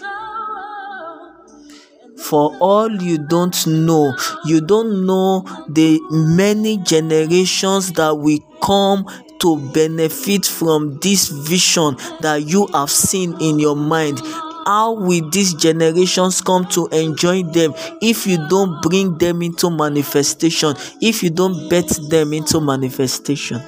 For 2.19 2.55
all 2.61 2.91
you 2.91 3.17
don't 3.17 3.67
know 3.67 4.15
you 4.45 4.61
don't 4.61 5.07
know 5.07 5.41
the 5.71 5.99
many 6.11 6.77
generations 6.79 7.93
that 7.93 8.15
will 8.15 8.41
come 8.63 9.07
to 9.41 9.57
benefit 9.73 10.45
from 10.45 10.99
this 11.01 11.29
vision 11.29 11.97
that 12.21 12.45
you 12.47 12.67
have 12.75 12.91
seen 12.91 13.41
in 13.41 13.59
your 13.59 13.77
mind 13.77 14.21
how 14.67 14.93
will 14.93 15.29
these 15.31 15.55
generations 15.55 16.41
come 16.41 16.67
to 16.67 16.87
enjoy 16.89 17.43
them? 17.43 17.75
If 18.01 18.27
you 18.27 18.47
don't 18.49 18.81
bring 18.83 19.19
them 19.19 19.43
into 19.43 19.71
manifestation 19.71 20.75
if 21.01 21.23
you 21.23 21.31
don't 21.31 21.69
bet 21.69 21.89
them 22.09 22.33
into 22.33 22.61
manifestation. 22.61 23.61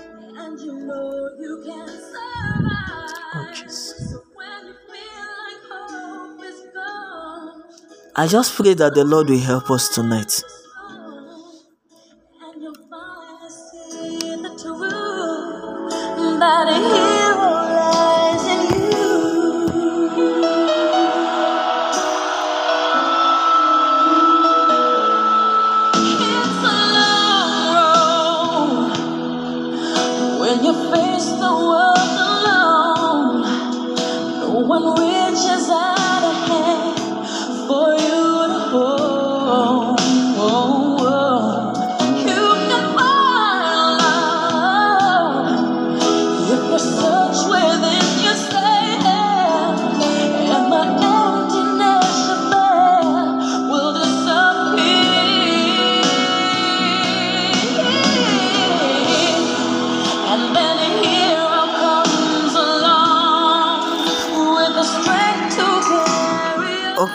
Oh 3.34 3.52
jesus. 3.52 4.14
I 8.18 8.26
just 8.26 8.54
pray 8.56 8.72
that 8.74 8.94
the 8.94 9.04
lord 9.04 9.28
will 9.28 9.38
help 9.38 9.70
us 9.70 9.88
tonight. 9.90 10.42
That 16.38 17.25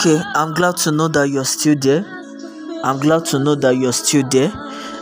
Okay, 0.03 0.19
I'm 0.33 0.55
glad 0.55 0.77
to 0.77 0.91
know 0.91 1.07
that 1.09 1.29
you're 1.29 1.45
still 1.45 1.75
there. 1.75 2.03
I'm 2.83 2.97
glad 2.97 3.23
to 3.25 3.37
know 3.37 3.53
that 3.53 3.75
you're 3.75 3.93
still 3.93 4.27
there. 4.29 4.51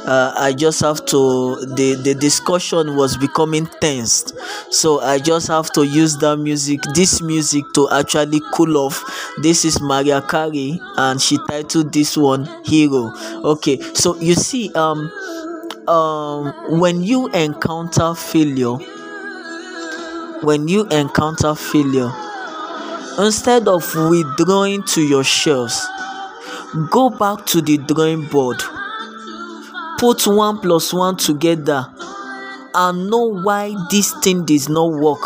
Uh, 0.06 0.34
I 0.36 0.52
just 0.52 0.82
have 0.82 1.06
to 1.06 1.56
the 1.74 1.96
the 2.04 2.14
discussion 2.16 2.98
was 2.98 3.16
becoming 3.16 3.68
tense, 3.80 4.34
so 4.70 5.00
I 5.00 5.20
just 5.20 5.48
have 5.48 5.72
to 5.76 5.86
use 5.86 6.18
that 6.18 6.36
music, 6.36 6.82
this 6.96 7.22
music, 7.22 7.64
to 7.76 7.88
actually 7.92 8.42
cool 8.52 8.76
off. 8.76 9.02
This 9.42 9.64
is 9.64 9.80
Mariah 9.80 10.22
Carey, 10.22 10.82
and 10.98 11.22
she 11.22 11.38
titled 11.48 11.94
this 11.94 12.18
one 12.18 12.44
"Hero." 12.66 13.14
Okay, 13.46 13.80
so 13.94 14.18
you 14.20 14.34
see, 14.34 14.70
um, 14.74 15.10
um, 15.88 16.78
when 16.78 17.04
you 17.04 17.30
encounter 17.30 18.14
failure, 18.16 18.76
when 20.44 20.68
you 20.68 20.88
encounter 20.88 21.56
failure, 21.56 22.12
instead 23.18 23.68
of 23.68 23.84
withdrawing 24.10 24.84
to 24.84 25.02
your 25.02 25.24
shelves 25.24 25.88
go 26.92 27.10
back 27.10 27.46
to 27.48 27.62
the 27.62 27.78
drawing 27.78 28.28
board. 28.28 28.62
Put 29.98 30.28
one 30.28 30.60
plus 30.60 30.94
one 30.94 31.18
together 31.18 31.92
and 32.76 33.10
know 33.10 33.26
why 33.44 33.76
this 33.90 34.14
thing 34.22 34.46
does 34.46 34.70
not 34.70 34.92
work. 34.92 35.22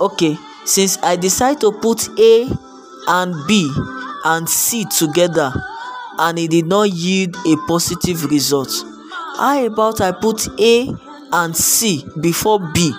Okay 0.00 0.38
since 0.68 0.98
i 1.02 1.16
decide 1.16 1.58
to 1.58 1.72
put 1.72 2.10
a 2.18 2.46
and 3.08 3.34
b 3.46 3.72
and 4.26 4.46
c 4.46 4.84
together 4.84 5.50
and 6.18 6.38
it 6.38 6.50
did 6.50 6.66
not 6.66 6.90
yield 6.90 7.34
a 7.46 7.56
positive 7.66 8.22
result 8.26 8.70
how 9.38 9.64
about 9.64 10.02
i 10.02 10.12
put 10.12 10.46
a 10.60 10.94
and 11.32 11.56
c 11.56 12.04
before 12.20 12.60
b 12.74 12.92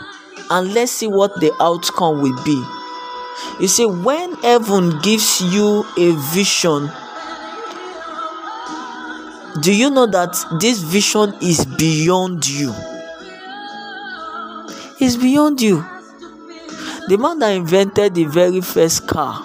and 0.49 0.73
let's 0.73 0.91
see 0.91 1.05
what 1.05 1.31
the 1.39 1.53
outcome 1.61 2.23
will 2.23 2.43
be 2.43 2.59
you 3.59 3.67
see 3.67 3.85
when 3.85 4.33
heaven 4.35 4.99
gives 5.01 5.41
you 5.41 5.85
a 5.97 6.11
vision 6.33 6.89
do 9.61 9.75
you 9.75 9.89
know 9.89 10.05
that 10.05 10.37
this 10.61 10.79
vision 10.79 11.33
is 11.41 11.65
beyond 11.65 12.47
you? 12.47 12.73
It's 15.01 15.17
beyond 15.17 15.61
you. 15.61 15.83
The 17.07 17.17
man 17.17 17.39
that 17.39 17.49
invented 17.49 18.15
the 18.15 18.23
very 18.25 18.61
first 18.61 19.07
car 19.07 19.43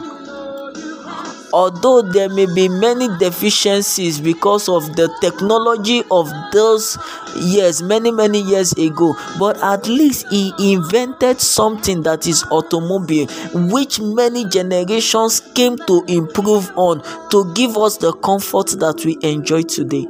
although 1.55 2.03
there 2.03 2.29
may 2.29 2.47
be 2.53 2.69
many 2.69 3.07
deficiencies 3.19 4.21
because 4.21 4.69
of 4.69 4.97
the 4.97 5.09
technology 5.21 6.03
of 6.11 6.29
those 6.53 6.99
years 7.37 7.81
many 7.81 8.11
many 8.11 8.40
years 8.43 8.73
ago 8.73 9.14
but 9.38 9.57
at 9.62 9.87
least 9.87 10.27
he 10.31 10.53
invented 10.59 11.40
something 11.40 12.03
that 12.03 12.27
is 12.27 12.43
automobile 12.51 13.29
which 13.71 14.01
many 14.01 14.45
generations 14.47 15.40
came 15.55 15.77
to 15.79 16.03
improve 16.09 16.73
on 16.75 17.01
to 17.31 17.53
give 17.55 17.79
us 17.79 17.99
the 17.99 18.12
comfort 18.14 18.67
that 18.81 19.05
we 19.05 19.17
enjoy 19.23 19.62
today. 19.62 20.07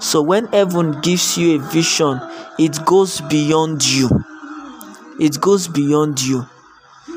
So 0.00 0.22
when 0.22 0.46
heaven 0.46 1.02
gives 1.02 1.36
you 1.36 1.56
a 1.56 1.58
vision 1.58 2.18
it 2.58 2.82
goes 2.86 3.20
beyond 3.20 3.84
you. 3.86 4.08
It 5.20 5.38
goes 5.38 5.68
beyond 5.68 6.22
you 6.22 6.46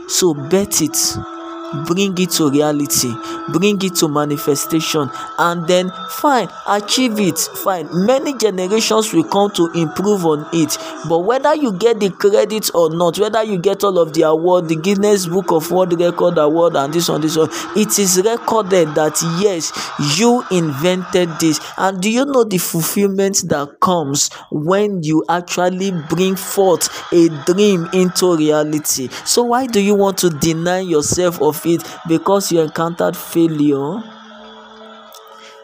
so 0.10 0.34
bet 0.34 0.82
it 0.82 1.39
bring 1.86 2.18
it 2.18 2.32
to 2.32 2.50
reality 2.50 3.12
bring 3.52 3.82
it 3.82 3.96
to 3.96 4.08
manifestation 4.08 5.10
and 5.38 5.68
then 5.68 5.92
fine 6.10 6.48
achieve 6.68 7.20
it. 7.20 7.38
Fine 7.38 7.88
many 8.06 8.38
generations 8.38 9.14
will 9.14 9.24
come 9.24 9.52
to 9.52 9.68
improve 9.74 10.26
on 10.26 10.48
it. 10.54 10.78
But 11.08 11.20
whether 11.20 11.56
you 11.56 11.74
get 11.74 12.00
the 12.00 12.10
credit 12.12 12.70
or 12.74 12.96
not 12.96 13.18
whether 13.20 13.44
you 13.44 13.58
get 13.58 13.84
all 13.84 13.98
of 13.98 14.14
the 14.14 14.24
award 14.24 14.68
the 14.68 14.76
guinness 14.76 15.26
book 15.26 15.52
of 15.52 15.72
world 15.72 16.00
record 16.00 16.38
award 16.38 16.76
and 16.76 16.94
this 16.94 17.10
one 17.10 17.22
this 17.22 17.38
one 17.38 17.50
it 17.76 17.98
is 18.00 18.22
recorded 18.24 18.90
that 18.96 19.20
yes 19.42 19.72
you 20.18 20.44
invented 20.52 21.30
this. 21.40 21.60
And 21.78 22.02
do 22.02 22.10
you 22.10 22.26
know 22.26 22.44
the 22.44 22.58
fulfillment 22.58 23.44
that 23.50 23.80
comes 23.80 24.30
when 24.52 25.04
you 25.04 25.24
actually 25.30 25.92
bring 26.10 26.36
forth 26.36 26.90
a 27.12 27.30
dream 27.46 27.88
into 27.94 28.36
reality? 28.36 29.10
So 29.26 29.44
why 29.44 29.68
do 29.68 29.82
you 29.82 29.96
want 29.96 30.18
to 30.20 30.30
deny 30.30 30.80
yourself 30.80 31.42
of 31.42 31.59
it 31.66 31.84
because 32.08 32.52
you 32.52 32.60
encountered 32.62 33.16
failure 33.16 34.02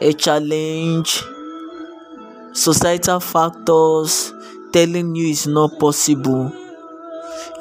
a 0.02 0.14
challenge 0.14 1.24
societal 2.54 3.20
factors 3.20 4.34
telling 4.72 5.16
you 5.16 5.28
it's 5.30 5.48
not 5.48 5.78
possible 5.80 6.52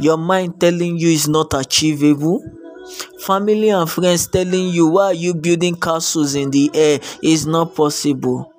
your 0.01 0.17
mind 0.17 0.61
telling 0.61 0.97
you 0.99 1.09
it's 1.11 1.29
not 1.29 1.53
achievable 1.55 2.43
family 3.21 3.71
and 3.71 3.89
friends 3.91 4.27
telling 4.27 4.69
you 4.69 4.89
why 4.89 5.07
are 5.07 5.15
you 5.15 5.35
building 5.35 5.75
castles 5.75 6.35
in 6.35 6.51
the 6.51 6.71
air 6.75 6.99
it's 7.23 7.47
not 7.47 7.75
possible. 7.75 8.51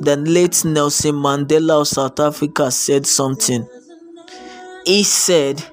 The 0.00 0.16
late 0.16 0.64
nelson 0.64 1.14
mandela 1.14 1.80
of 1.80 1.88
south 1.88 2.20
africa 2.20 2.70
said 2.70 3.06
something. 3.06 3.66
He 4.84 5.02
said 5.02 5.64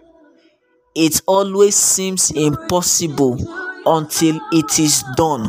it 0.96 1.22
always 1.28 1.76
seems 1.76 2.32
impossible 2.32 3.38
until 3.86 4.40
it 4.52 4.80
is 4.80 5.04
done. 5.16 5.48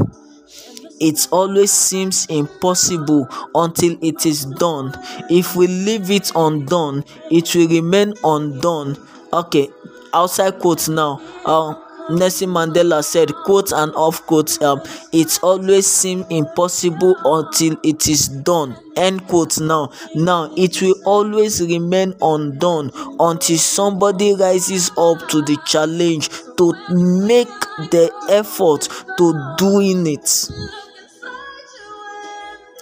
It 1.01 1.29
always 1.33 1.73
seems 1.73 2.27
impossible 2.27 3.29
until 3.55 3.97
it 4.03 4.25
is 4.27 4.45
done. 4.45 4.95
If 5.31 5.57
we 5.57 5.67
leave 5.67 6.11
it 6.11 6.31
undone, 6.35 7.05
it 7.31 7.55
will 7.55 7.69
remain 7.69 8.15
undone. 8.25 8.97
Okay, 9.33 9.69
outside 10.15 10.61
quotes 10.61 10.89
now. 10.89 11.21
Uh, 11.45 11.75
Nelson 12.13 12.51
Mandela 12.51 13.03
said, 13.03 13.33
quote 13.45 13.73
and 13.73 13.93
off 13.95 14.27
quote, 14.27 14.61
um, 14.63 14.81
it 15.13 15.39
always 15.43 15.87
seems 15.87 16.27
impossible 16.31 17.17
until 17.25 17.77
it 17.83 18.07
is 18.09 18.29
done. 18.29 18.77
End 18.97 19.27
quote 19.29 19.61
now. 19.61 19.91
Now, 20.15 20.53
it 20.57 20.81
will 20.83 20.95
always 21.05 21.61
remain 21.61 22.15
undone 22.21 22.91
until 23.19 23.59
somebody 23.59 24.35
rises 24.35 24.91
up 24.91 25.29
to 25.29 25.43
the 25.43 25.59
challenge 25.67 26.29
to 26.59 26.73
make 26.91 27.49
the 27.91 28.13
effort 28.29 28.89
to 29.19 29.55
doing 29.59 30.07
it. 30.07 30.49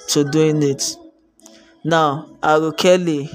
To 0.09 0.25
doing 0.25 0.63
it. 0.63 0.97
Now, 1.85 2.27
Aro 2.43 2.77
Kelly 2.77 3.31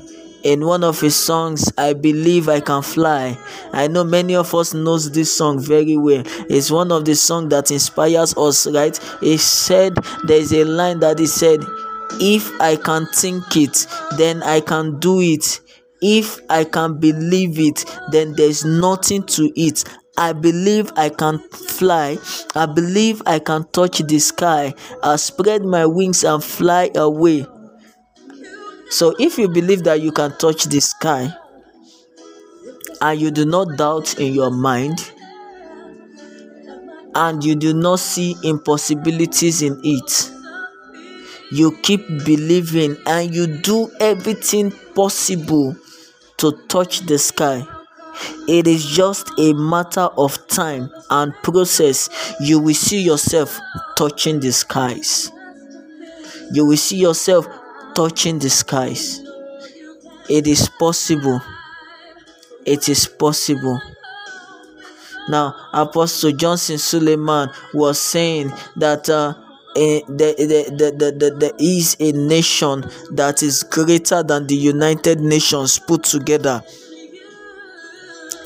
in 0.46 0.64
one 0.64 0.84
of 0.84 1.02
his 1.02 1.16
songs 1.16 1.74
i 1.78 1.92
believe 1.92 2.48
i 2.48 2.60
can 2.60 2.82
fly 2.82 3.38
i 3.74 3.88
know 3.88 4.04
many 4.04 4.36
of 4.36 4.54
us 4.54 4.74
knows 4.74 5.12
this 5.12 5.36
song 5.36 5.60
very 5.60 5.98
well 5.98 6.24
it's 6.50 6.70
one 6.70 6.92
of 6.92 7.04
the 7.04 7.16
song 7.16 7.50
that 7.50 7.72
inspires 7.72 8.38
us 8.38 8.68
right 8.68 8.98
he 9.22 9.38
said 9.38 9.94
there's 10.26 10.54
a 10.54 10.64
line 10.64 11.00
that 11.00 11.18
he 11.18 11.26
said 11.26 11.60
if 12.22 12.50
i 12.62 12.76
can 12.76 13.08
think 13.08 13.44
it 13.58 13.88
then 14.18 14.44
i 14.44 14.62
can 14.62 15.00
do 15.00 15.20
it 15.20 15.60
if 16.02 16.40
i 16.50 16.64
can 16.64 17.00
believe 17.00 17.58
it 17.60 17.84
then 18.12 18.34
there's 18.36 18.64
nothing 18.64 19.24
to 19.24 19.52
it 19.56 19.84
I 20.18 20.32
believe 20.32 20.94
I 20.96 21.10
can 21.10 21.40
fly. 21.50 22.18
I 22.56 22.66
believe 22.68 23.22
I 23.26 23.40
can 23.40 23.68
touch 23.74 23.98
the 24.00 24.20
sky. 24.20 24.74
I 25.04 25.18
spread 25.18 25.66
my 25.66 25.86
wings 25.86 26.24
and 26.24 26.42
fly 26.42 26.90
away. 26.96 27.46
So 28.90 29.16
if 29.20 29.38
you 29.38 29.48
believe 29.50 29.84
that 29.84 30.02
you 30.02 30.12
can 30.12 30.38
touch 30.38 30.66
the 30.66 30.80
sky 30.80 31.34
and 33.02 33.20
you 33.20 33.32
do 33.32 33.46
not 33.46 33.78
doubt 33.78 34.20
in 34.20 34.34
your 34.34 34.52
mind 34.52 35.12
and 37.14 37.44
you 37.44 37.56
do 37.56 37.74
not 37.74 38.00
see 38.00 38.36
impossibilities 38.44 39.62
in 39.62 39.80
it, 39.84 40.32
you 41.52 41.78
keep 41.82 42.06
believing 42.26 42.98
and 43.06 43.34
you 43.34 43.48
do 43.48 43.90
everything 44.00 44.72
possible 44.94 45.76
to 46.38 46.52
touch 46.68 47.02
the 47.02 47.18
sky. 47.18 47.66
It 48.48 48.68
is 48.68 48.86
just 48.86 49.30
a 49.38 49.54
matter 49.54 50.08
of 50.18 50.48
time 50.48 50.90
and 51.10 51.34
process. 51.44 52.10
You 52.40 52.60
will 52.60 52.74
see 52.74 53.02
yourself 53.02 53.60
touching 53.98 54.40
the 54.40 54.52
skies. 54.52 55.32
You 56.52 56.66
will 56.66 56.78
see 56.78 56.98
yourself 56.98 57.48
touching 57.96 58.40
the 58.40 58.50
skies. 58.50 59.22
It 60.30 60.48
is 60.48 60.70
possible. 60.70 61.42
It 62.66 62.90
is 62.90 63.08
possible. 63.08 63.80
Now, 65.30 65.56
Apostle 65.74 66.32
Johnson 66.34 66.76
Suleman 66.78 67.52
was 67.74 68.00
saying 68.00 68.52
that 68.76 69.10
uh, 69.10 69.34
eh, 69.76 70.02
there, 70.08 70.36
is 71.60 71.98
a 72.00 72.12
nation 72.12 72.82
that 73.14 73.42
is 73.42 73.64
greater 73.64 74.22
than 74.22 74.46
the 74.46 74.56
United 74.56 75.22
Nations 75.22 75.80
put 75.80 76.04
together. 76.04 76.64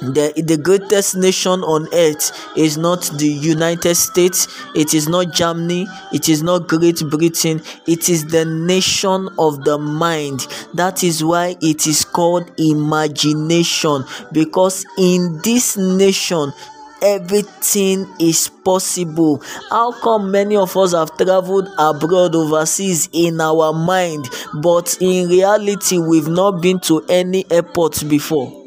The, 0.01 0.33
the 0.45 0.57
greatest 0.57 1.15
nation 1.15 1.61
on 1.63 1.87
earth 1.93 2.31
is 2.57 2.77
not 2.77 3.01
the 3.17 3.27
United 3.27 3.95
States, 3.95 4.47
it 4.75 4.93
is 4.93 5.07
not 5.07 5.33
Germany, 5.33 5.87
it 6.13 6.29
is 6.29 6.41
not 6.41 6.67
Great 6.67 7.01
Britain, 7.09 7.61
it 7.87 8.09
is 8.09 8.25
the 8.27 8.45
nation 8.45 9.29
of 9.37 9.65
the 9.65 9.77
mind. 9.77 10.47
That 10.73 11.03
is 11.03 11.23
why 11.23 11.57
it 11.61 11.87
is 11.87 12.05
called 12.05 12.51
imagination 12.57 14.05
because 14.31 14.85
in 14.97 15.39
this 15.43 15.77
nation, 15.77 16.53
everything 17.01 18.07
is 18.19 18.49
possible. 18.49 19.41
How 19.69 19.91
come 20.01 20.31
many 20.31 20.55
of 20.55 20.75
us 20.77 20.93
have 20.93 21.15
traveled 21.17 21.69
abroad 21.77 22.35
overseas 22.35 23.09
in 23.13 23.39
our 23.41 23.73
mind, 23.73 24.29
but 24.61 24.97
in 25.01 25.29
reality, 25.29 25.97
we've 25.97 26.27
not 26.27 26.61
been 26.61 26.79
to 26.81 27.03
any 27.09 27.49
airport 27.51 28.07
before? 28.07 28.58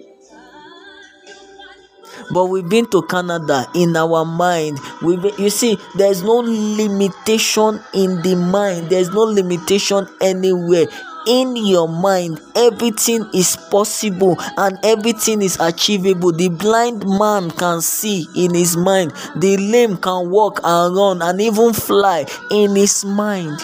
But 2.33 2.47
we've 2.47 2.69
been 2.69 2.87
to 2.87 3.03
canada 3.03 3.67
in 3.75 3.97
our 3.97 4.25
mind. 4.25 4.79
We 5.03 5.17
you 5.39 5.51
see 5.51 5.79
there's 5.97 6.23
no 6.23 6.37
limitation 6.37 7.81
in 7.95 8.23
the 8.23 8.35
mind. 8.37 8.91
There's 8.91 9.11
no 9.11 9.23
limitation 9.23 10.09
anywhere. 10.21 10.87
In 11.25 11.55
your 11.55 11.87
mind 11.89 12.41
everything 12.57 13.29
is 13.33 13.57
possible 13.71 14.37
and 14.57 14.79
everything 14.83 15.41
is 15.43 15.57
achievable. 15.61 16.33
The 16.33 16.49
blind 16.49 17.07
man 17.07 17.51
can 17.53 17.81
see 17.81 18.27
in 18.35 18.55
his 18.55 18.77
mind. 18.77 19.13
The 19.37 19.57
lame 19.57 19.99
can 19.99 20.31
walk 20.31 20.61
and 20.65 20.97
run 20.97 21.23
and 21.23 21.41
even 21.41 21.75
fly 21.75 22.27
in 22.51 22.75
his 22.75 23.05
mind 23.05 23.61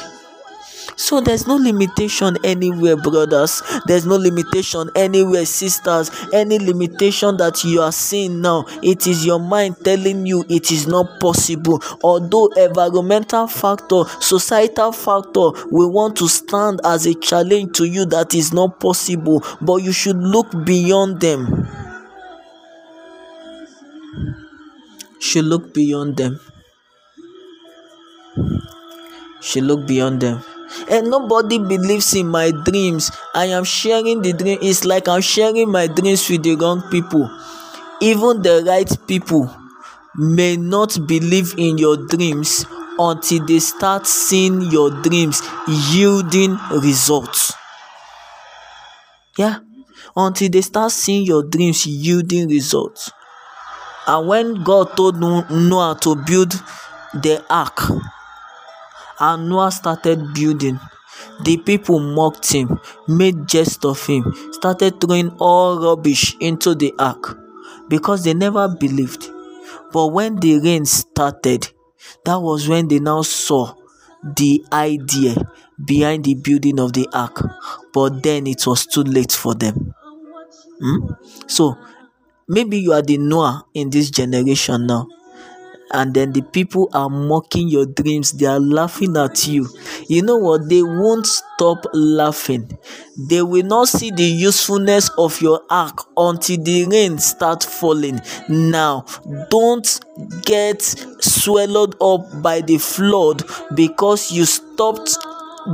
so 0.97 1.21
there's 1.21 1.47
no 1.47 1.57
limitation 1.57 2.37
anywhere, 2.45 2.97
brothers. 2.97 3.63
There's 3.87 4.07
no 4.07 4.17
limitation 4.17 4.91
anywhere, 4.95 5.47
sisters. 5.47 6.11
Any 6.33 6.59
limitation 6.59 7.37
that 7.39 7.65
you 7.65 7.81
are 7.81 7.93
seeing 7.93 8.41
now, 8.41 8.65
it 8.83 9.07
is 9.07 9.25
your 9.25 9.39
mind 9.39 9.77
telling 9.85 10.27
you 10.27 10.45
it 10.49 10.71
is 10.71 10.87
not 10.87 11.21
possible. 11.21 11.83
Although 12.03 12.49
environmental 12.49 13.47
factor, 13.47 14.05
societal 14.21 14.93
factor 14.93 15.51
will 15.71 15.91
want 15.91 16.17
to 16.19 16.29
stand 16.29 16.81
as 16.85 17.07
a 17.07 17.15
challenge 17.15 17.77
to 17.79 17.85
you 17.85 18.05
that 18.07 18.35
is 18.35 18.53
not 18.53 18.81
possible, 18.81 19.43
but 19.61 19.77
you 19.77 19.93
should 19.93 20.19
look 20.19 20.65
beyond 20.65 21.21
them. 21.21 21.69
Should 25.21 25.45
look 25.45 25.75
beyond 25.75 26.17
them. 26.17 26.41
Should 29.41 29.65
look 29.65 29.87
beyond 29.87 30.21
them 30.21 30.43
and 30.91 31.11
nobody 31.11 31.59
believes 31.59 32.15
in 32.15 32.29
my 32.29 32.51
dreams. 32.51 33.11
I 33.35 33.47
am 33.47 33.65
sharing 33.65 34.23
the 34.23 34.33
dream. 34.33 34.59
It's 34.63 34.85
like 34.85 35.09
i'm 35.09 35.21
sharing 35.21 35.71
my 35.71 35.87
dreams 35.87 36.29
with 36.29 36.43
the 36.43 36.57
wrong 36.57 36.83
people. 36.91 37.31
Even 38.01 38.43
the 38.43 38.63
right 38.67 38.91
people 39.07 39.51
may 40.17 40.57
not 40.57 40.99
believe 41.07 41.55
in 41.59 41.79
your 41.79 41.97
dreams 41.97 42.65
until 42.99 43.45
they 43.47 43.59
start 43.61 44.07
seeing 44.07 44.63
your 44.63 44.91
dreams 44.91 45.43
yielding 45.69 46.59
results. 46.73 47.53
Yeah. 49.37 49.61
Until 50.17 50.51
they 50.51 50.63
start 50.63 50.91
seeing 50.93 51.25
your 51.25 51.45
dreams 51.45 51.87
yielding 51.87 52.49
results. 52.49 53.11
And 54.07 54.27
when 54.27 54.65
god 54.65 54.97
told 54.97 55.21
noah 55.21 55.97
to 56.01 56.17
build 56.17 56.53
the 57.15 57.45
ark 57.51 57.83
and 59.21 59.49
Noah 59.49 59.71
started 59.71 60.35
building. 60.35 60.79
The 61.45 61.57
people 61.57 61.99
mocked 61.99 62.53
him, 62.53 62.81
made 63.07 63.47
jest 63.47 63.85
of 63.85 64.05
him, 64.07 64.25
started 64.53 65.01
throwing 65.01 65.31
all 65.39 65.81
rubbish 65.81 66.37
into 66.41 66.75
the 66.75 66.93
ark 66.99 67.39
because 67.89 68.25
they 68.25 68.35
never 68.35 68.69
believed. 68.69 69.29
But 69.93 70.09
when 70.09 70.37
the 70.37 70.61
rain 70.61 70.85
started, 70.85 71.69
that 72.25 72.41
was 72.41 72.69
when 72.69 72.89
they 72.89 72.99
now 72.99 73.23
saw 73.23 73.75
the 74.37 74.65
idea 74.73 75.37
behind 75.85 76.25
the 76.25 76.35
building 76.35 76.79
of 76.81 76.93
the 76.93 77.09
ark. 77.13 77.43
But 77.93 78.23
then 78.23 78.47
it 78.47 78.67
was 78.67 78.87
too 78.87 79.03
late 79.03 79.33
for 79.33 79.55
them. 79.55 79.95
Hmm? 80.81 81.13
So 81.47 81.77
maybe 82.49 82.79
you 82.79 82.93
are 82.93 83.03
the 83.03 83.19
Noah 83.19 83.67
in 83.75 83.91
this 83.91 84.11
generation 84.11 84.87
now 84.87 85.09
and 85.93 86.15
then 86.15 86.33
the 86.33 86.43
people 86.43 86.89
are 86.93 87.09
mocking 87.09 87.69
your 87.69 87.87
dreams. 87.87 88.33
They 88.33 88.47
are 88.47 88.61
laughing 88.61 89.17
at 89.17 89.47
you. 89.47 89.69
You 90.09 90.23
know 90.23 90.37
what? 90.37 90.69
They 90.69 90.83
won't 90.83 91.27
stop 91.27 91.85
laughing. 91.93 92.79
They 93.29 93.43
will 93.43 93.65
not 93.65 93.89
see 93.89 94.11
the 94.11 94.25
usefulness 94.25 95.11
of 95.19 95.41
your 95.41 95.63
ark 95.71 96.07
until 96.17 96.63
the 96.63 96.85
rain 96.87 97.19
start 97.19 97.65
falling. 97.65 98.21
Now 98.49 99.05
don't 99.51 100.01
get 100.45 100.83
swallowed 101.21 101.95
up 102.01 102.43
by 102.43 102.61
the 102.61 102.79
flood 102.79 103.43
because 103.75 104.31
you 104.33 104.45
stopped 104.45 105.17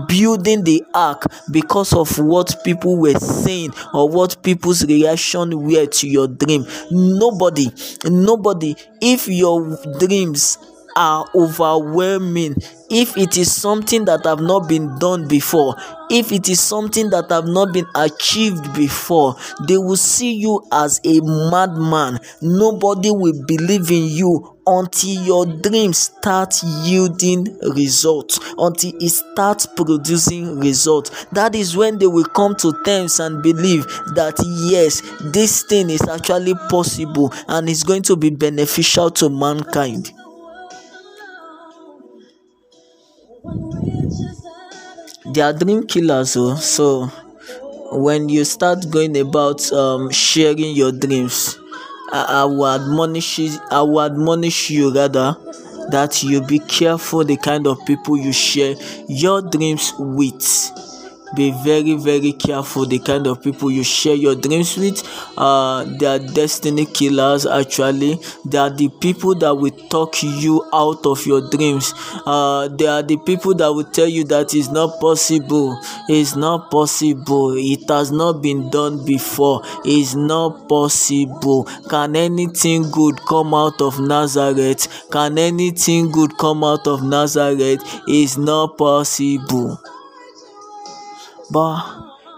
building 0.09 0.65
the 0.65 0.85
ark 0.95 1.25
because 1.51 1.93
of 1.93 2.19
what 2.19 2.55
people 2.65 2.97
were 2.97 3.19
saying 3.19 3.73
or 3.93 4.09
what 4.09 4.43
people's 4.43 4.85
reaction 4.87 5.63
were 5.63 5.87
to 5.87 6.09
your 6.09 6.29
dream. 6.29 6.67
Nobody 6.91 7.71
nobody 8.05 8.75
if 9.01 9.29
your 9.29 9.79
dreams 9.99 10.59
are 10.97 11.27
overwhelming. 11.35 12.57
If 12.91 13.17
it 13.17 13.37
is 13.37 13.55
something 13.55 14.05
that 14.05 14.25
have 14.25 14.41
not 14.41 14.69
been 14.69 14.99
done 14.99 15.27
before 15.27 15.75
if 16.11 16.33
it 16.33 16.49
is 16.49 16.61
something 16.61 17.11
that 17.11 17.31
have 17.31 17.47
not 17.47 17.73
been 17.73 17.87
achieved 17.95 18.75
before 18.75 19.37
they 19.67 19.77
will 19.79 19.97
see 19.97 20.33
you 20.35 20.63
as 20.73 21.01
a 21.05 21.21
madman. 21.51 22.19
Nobody 22.41 23.11
will 23.11 23.45
believe 23.47 23.91
in 23.91 24.05
you 24.05 24.57
until 24.67 25.23
your 25.25 25.47
dream 25.47 25.93
start 25.93 26.55
yielding 26.85 27.47
results 27.75 28.39
until 28.57 28.93
it 28.99 29.11
starts 29.11 29.67
producing 29.67 30.59
results 30.59 31.27
that 31.33 31.55
is 31.55 31.77
when 31.77 31.99
they 31.99 32.07
will 32.07 32.25
come 32.25 32.55
to 32.57 32.73
terms 32.83 33.21
and 33.21 33.43
believe 33.43 33.85
that 34.15 34.35
yes 34.71 35.03
this 35.33 35.65
thing 35.65 35.91
is 35.91 36.01
actually 36.09 36.55
possible 36.71 37.31
and 37.49 37.69
is 37.69 37.83
going 37.85 38.03
to 38.03 38.17
be 38.17 38.31
beneficial 38.31 39.11
to 39.11 39.29
mankind 39.29 40.13
they 45.33 45.41
are 45.41 45.53
dream 45.53 45.87
killers 45.87 46.37
oh. 46.37 46.55
So 46.57 47.07
when 47.93 48.29
you 48.29 48.45
start 48.45 48.91
going 48.91 49.17
about 49.19 49.61
um 49.73 50.11
sharing 50.11 50.75
your 50.77 50.93
dreams 50.93 51.59
I, 52.13 52.43
I 52.43 52.45
will 52.45 52.67
admonish 52.69 53.39
you, 53.39 53.59
I 53.71 53.83
will 53.83 54.03
admonish 54.03 54.71
you 54.71 54.95
rather 54.95 55.37
that 55.91 56.23
you 56.23 56.41
be 56.43 56.59
careful 56.61 57.25
the 57.25 57.37
kind 57.37 57.67
of 57.67 57.79
people 57.87 58.17
you 58.17 58.33
share 58.33 58.77
your 59.09 59.43
dreams 59.43 59.93
with 59.99 60.43
be 61.35 61.51
very 61.65 61.95
very 61.95 62.33
careful 62.33 62.87
the 62.87 62.99
kind 62.99 63.27
of 63.27 63.43
people 63.43 63.71
you 63.71 63.83
share 63.83 64.15
your 64.15 64.35
dreams 64.35 64.77
with. 64.77 65.03
Uh 65.37 65.85
they 65.99 66.07
are 66.07 66.19
destiny 66.19 66.87
killers 66.87 67.47
actually. 67.47 68.19
They 68.45 68.59
are 68.59 68.71
the 68.71 68.89
people 69.01 69.35
that 69.37 69.55
will 69.55 69.71
talk 69.89 70.23
you 70.23 70.65
out 70.73 71.07
of 71.07 71.25
your 71.27 71.49
dreams. 71.51 71.93
Uh 72.27 72.69
they 72.69 72.87
are 72.87 73.03
the 73.03 73.17
people 73.19 73.55
that 73.55 73.69
will 73.73 73.85
tell 73.85 74.09
you 74.09 74.25
that 74.25 74.55
it's 74.55 74.71
not 74.71 75.01
possible. 75.01 75.79
It's 76.09 76.37
not 76.37 76.71
possible. 76.71 77.55
It 77.57 77.89
has 77.89 78.11
not 78.13 78.43
been 78.43 78.71
done 78.71 79.05
before. 79.05 79.63
It's 79.85 80.15
not 80.15 80.69
possible. 80.69 81.65
Can 81.89 82.17
anything 82.17 82.91
good 82.91 83.21
come 83.27 83.55
out 83.55 83.81
of 83.81 84.01
nazareth? 84.01 85.09
Can 85.11 85.39
anything 85.39 86.11
good 86.11 86.37
come 86.39 86.65
out 86.65 86.87
of 86.87 87.03
nazareth? 87.03 87.83
It's 88.07 88.37
not 88.37 88.79
possible 88.79 89.81
but 91.55 91.87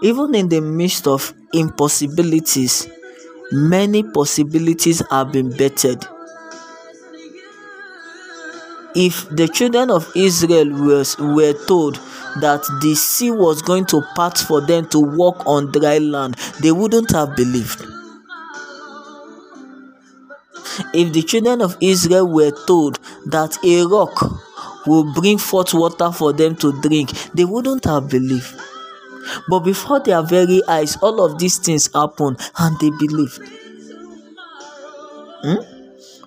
even 0.03 0.35
in 0.35 0.47
the 0.47 0.61
midst 0.61 1.07
of 1.07 1.33
impossibilities, 1.51 2.87
many 3.51 4.03
possibilities 4.03 5.01
have 5.09 5.31
been 5.31 5.49
bettered. 5.49 6.05
If 8.93 9.27
the 9.29 9.47
children 9.47 9.89
of 9.89 10.11
Israel 10.15 10.69
was, 10.69 11.17
were 11.17 11.53
told 11.65 11.95
that 12.41 12.63
the 12.83 12.93
sea 12.93 13.31
was 13.31 13.63
going 13.63 13.87
to 13.87 14.03
part 14.15 14.37
for 14.37 14.61
them 14.61 14.87
to 14.89 14.99
walk 14.99 15.41
on 15.47 15.71
dry 15.71 15.97
land, 15.97 16.35
they 16.61 16.71
wouldn't 16.71 17.11
have 17.11 17.35
believed. 17.35 17.81
If 20.93 21.11
the 21.13 21.23
children 21.23 21.61
of 21.61 21.75
Israel 21.81 22.27
were 22.27 22.51
told 22.67 22.99
that 23.25 23.57
a 23.65 23.83
rock 23.87 24.85
will 24.85 25.11
bring 25.13 25.39
forth 25.39 25.73
water 25.73 26.11
for 26.11 26.33
them 26.33 26.55
to 26.57 26.79
drink, 26.81 27.09
they 27.33 27.45
wouldn't 27.45 27.85
have 27.85 28.09
believed. 28.09 28.53
But 29.47 29.59
before 29.61 29.99
their 29.99 30.21
very 30.21 30.61
eyes, 30.67 30.97
all 31.01 31.23
of 31.23 31.39
these 31.39 31.57
things 31.57 31.89
happen 31.93 32.37
and 32.57 32.79
they 32.79 32.89
believed. 32.91 33.41
Hmm? 35.43 35.61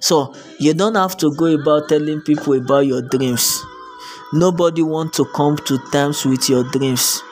So 0.00 0.34
you 0.58 0.74
don't 0.74 0.94
have 0.94 1.16
to 1.18 1.34
go 1.34 1.46
about 1.46 1.88
telling 1.88 2.20
people 2.22 2.54
about 2.54 2.86
your 2.86 3.02
dreams. 3.02 3.62
Nobody 4.32 4.82
want 4.82 5.12
to 5.14 5.24
come 5.24 5.56
to 5.56 5.78
terms 5.92 6.24
with 6.24 6.48
your 6.48 6.64
dreams. 6.64 7.22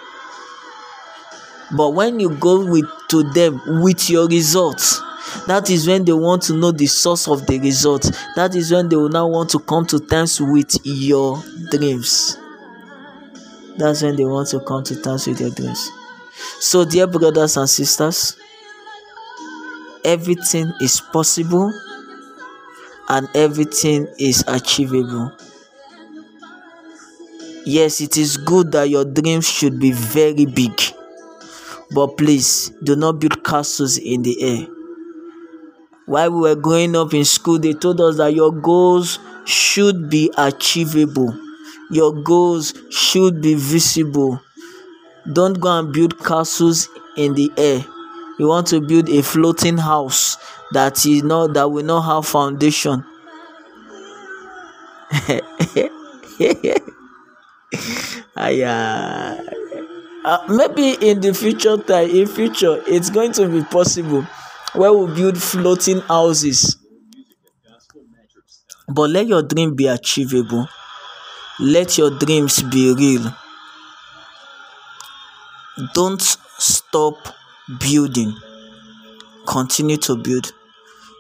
But 1.77 1.91
when 1.91 2.19
you 2.19 2.31
go 2.31 2.65
with 2.65 2.87
to 3.09 3.23
them 3.23 3.61
with 3.83 4.11
your 4.11 4.27
results, 4.27 5.01
That 5.47 5.71
is 5.71 5.87
when 5.87 6.05
they 6.05 6.13
want 6.13 6.43
to 6.45 6.55
know 6.55 6.73
the 6.73 6.87
source 6.87 7.29
of 7.29 7.47
the 7.47 7.59
results. 7.59 8.11
That 8.37 8.55
is 8.55 8.73
when 8.73 8.89
they 8.89 8.97
will 8.97 9.09
now 9.09 9.27
want 9.27 9.51
to 9.51 9.59
come 9.59 9.87
to 9.87 9.99
terms 10.01 10.41
with 10.41 10.77
your 10.85 11.43
dreams. 11.71 12.39
That's 13.79 14.03
when 14.03 14.17
they 14.17 14.25
want 14.25 14.49
to 14.49 14.61
come 14.61 14.85
to 14.85 15.01
terms 15.01 15.27
with 15.27 15.39
their 15.39 15.51
dreams. 15.51 15.91
So, 16.61 16.85
dear 16.85 17.07
brothers 17.07 17.57
and 17.57 17.69
sisters, 17.69 18.37
everything 20.05 20.73
is 20.81 21.01
possible 21.01 21.73
and 23.09 23.29
everything 23.35 24.07
is 24.19 24.45
achievable. 24.47 25.33
Yes, 27.67 28.01
it 28.01 28.17
is 28.17 28.37
good 28.37 28.73
that 28.73 28.89
your 28.91 29.05
dreams 29.05 29.49
should 29.49 29.79
be 29.79 29.93
very 29.93 30.45
big, 30.47 30.73
but 31.91 32.17
please 32.17 32.71
do 32.83 32.97
not 32.97 33.21
build 33.21 33.45
castles 33.45 33.99
in 33.99 34.23
the 34.23 34.43
air. 34.43 34.67
While 36.07 36.33
we 36.33 36.41
were 36.41 36.57
growing 36.57 36.97
up 36.97 37.15
in 37.15 37.25
school, 37.25 37.59
they 37.61 37.73
told 37.73 38.01
us 38.01 38.17
that 38.17 38.35
your 38.35 38.51
goals 38.51 39.21
should 39.45 40.11
be 40.11 40.29
achievable, 40.37 41.33
your 41.91 42.13
goals 42.15 42.75
should 42.91 43.41
be 43.41 43.55
visible. 43.55 44.41
Don't 45.33 45.61
go 45.61 45.79
and 45.79 45.93
build 45.93 46.19
castles 46.25 46.89
in 47.17 47.35
the 47.35 47.51
air. 47.57 47.85
You 48.39 48.49
want 48.49 48.67
to 48.69 48.81
build 48.81 49.09
a 49.11 49.23
floating 49.23 49.79
house 49.79 50.37
that 50.73 51.05
is 51.07 51.23
not 51.23 51.55
that 51.55 51.71
will 51.71 51.85
not 51.85 52.03
have 52.03 52.27
foundation. 52.27 53.05
Aya. 58.37 59.39
Uh, 60.25 60.39
maybe 60.49 61.09
in 61.09 61.21
the 61.21 61.33
future 61.33 61.77
time, 61.79 62.11
in 62.11 62.27
future, 62.27 62.83
it's 62.87 63.09
going 63.11 63.33
to 63.33 63.49
be 63.49 63.63
possible 63.65 64.23
where 64.75 64.93
we 64.93 65.07
build 65.15 65.41
floating 65.41 66.01
houses. 66.01 66.77
But 68.89 69.11
let 69.11 69.29
your 69.29 69.43
dream 69.43 69.77
be 69.77 69.87
achievable. 69.87 70.69
Let 71.61 71.97
your 71.99 72.11
dreams 72.11 72.63
be 72.65 72.93
real. 72.95 73.33
Don't 75.95 76.23
stop 76.59 77.17
building. 77.81 78.33
Continue 79.47 79.97
to 79.99 80.17
build. 80.17 80.53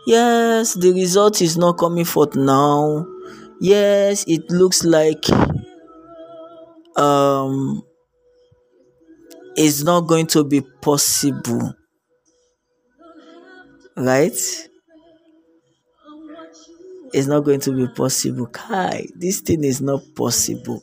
Yes, 0.06 0.74
the 0.74 0.92
result 0.92 1.42
is 1.42 1.56
not 1.58 1.78
coming 1.78 2.04
forth 2.04 2.36
now. 2.36 3.06
Yes, 3.60 4.24
it 4.28 4.50
looks 4.50 4.84
like 4.84 5.24
um 6.96 7.82
it's 9.56 9.82
not 9.82 10.02
going 10.06 10.26
to 10.26 10.42
be 10.44 10.60
possible 10.80 11.74
right 13.96 14.68
it's 17.12 17.26
not 17.26 17.40
going 17.40 17.60
to 17.60 17.72
be 17.72 17.86
possible. 17.88 18.46
Kai 18.46 19.06
this 19.14 19.40
thing 19.40 19.64
is 19.64 19.80
not 19.80 20.02
possible. 20.14 20.82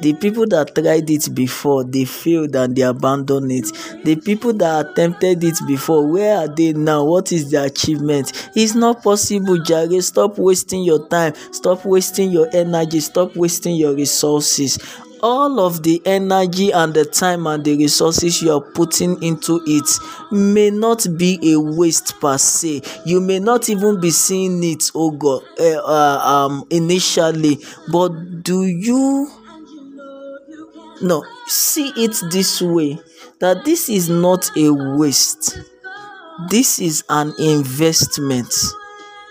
The 0.00 0.12
people 0.14 0.46
that 0.48 0.74
tried 0.74 1.10
it 1.10 1.34
before 1.34 1.84
they 1.84 2.04
failed 2.04 2.54
and 2.54 2.74
they 2.76 2.82
abandoned 2.82 3.50
it. 3.50 3.72
The 4.04 4.16
people 4.16 4.52
that 4.54 4.90
attempted 4.90 5.42
it 5.42 5.58
before 5.66 6.06
where 6.06 6.38
are 6.38 6.48
they 6.48 6.72
now? 6.72 7.04
What 7.04 7.32
is 7.32 7.50
the 7.50 7.64
achievement? 7.64 8.50
It's 8.54 8.74
not 8.74 9.02
possible 9.02 9.58
jare. 9.58 10.00
Stop 10.02 10.38
wasting 10.38 10.82
your 10.82 11.08
time. 11.08 11.34
Stop 11.52 11.84
wasting 11.84 12.30
your 12.30 12.48
energy. 12.52 13.00
Stop 13.00 13.36
wasting 13.36 13.76
your 13.76 13.94
resources 13.94 14.78
all 15.26 15.58
of 15.58 15.82
the 15.82 16.00
energy 16.06 16.70
and 16.72 16.94
the 16.94 17.04
time 17.04 17.48
and 17.48 17.64
the 17.64 17.76
resources 17.76 18.40
you 18.40 18.52
are 18.52 18.60
putting 18.60 19.20
into 19.24 19.60
it 19.66 19.84
may 20.30 20.70
not 20.70 21.04
be 21.18 21.36
a 21.52 21.58
waste 21.60 22.20
per 22.20 22.38
se. 22.38 22.80
You 23.04 23.20
may 23.20 23.40
not 23.40 23.68
even 23.68 24.00
be 24.00 24.10
seeing 24.12 24.62
it 24.62 24.84
oh 24.94 25.10
god 25.10 25.42
uh, 25.58 25.78
uh, 25.84 26.18
um 26.24 26.64
initially 26.70 27.58
but 27.90 28.10
do 28.44 28.62
you 28.66 29.28
no 31.02 31.24
see 31.48 31.88
it 31.96 32.14
this 32.30 32.62
way 32.62 32.96
that 33.40 33.64
this 33.64 33.88
is 33.88 34.08
not 34.08 34.48
a 34.56 34.70
waste. 34.70 35.58
This 36.48 36.78
is 36.78 37.02
an 37.08 37.34
investment. 37.38 38.54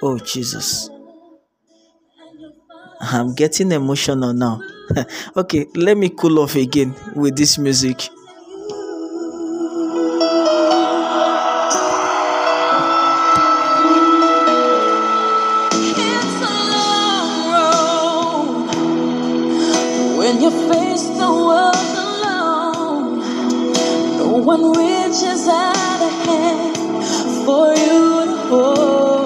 Oh 0.04 0.20
jesus. 0.20 0.90
I'm 3.00 3.34
getting 3.34 3.72
emotional 3.72 4.34
now 4.34 4.62
okay 5.36 5.68
let 5.76 5.98
me 5.98 6.10
cool 6.10 6.40
off 6.40 6.56
again 6.56 6.94
with 7.16 7.36
this 7.36 7.58
music 7.58 8.10
one 24.46 24.78
reaches 24.78 25.48
out 25.48 26.02
a 26.02 26.10
hand 26.26 26.78
for 27.46 27.74
you 27.74 28.26
to 28.26 28.38
hold. 28.48 29.25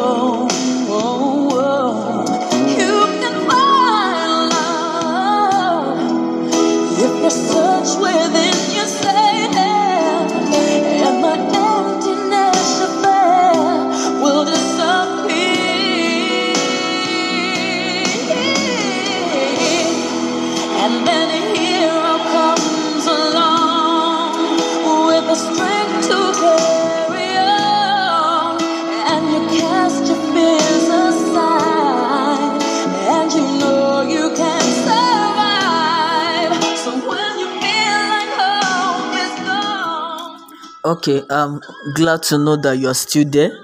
Okay 41.00 41.24
i'm 41.30 41.62
glad 41.96 42.22
to 42.24 42.38
know 42.38 42.58
that 42.58 42.78
you're 42.78 42.94
still 42.94 43.24
there. 43.24 43.58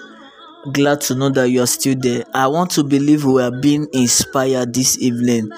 Glad 0.71 1.01
to 1.01 1.15
know 1.15 1.29
that 1.31 1.49
you're 1.49 1.67
still 1.67 1.95
there. 1.99 2.23
I 2.33 2.47
want 2.47 2.71
to 2.71 2.83
believe 2.85 3.25
we 3.25 3.41
are 3.43 3.51
being 3.51 3.89
inspired 3.91 4.73
this 4.73 4.97
evening. 4.99 5.51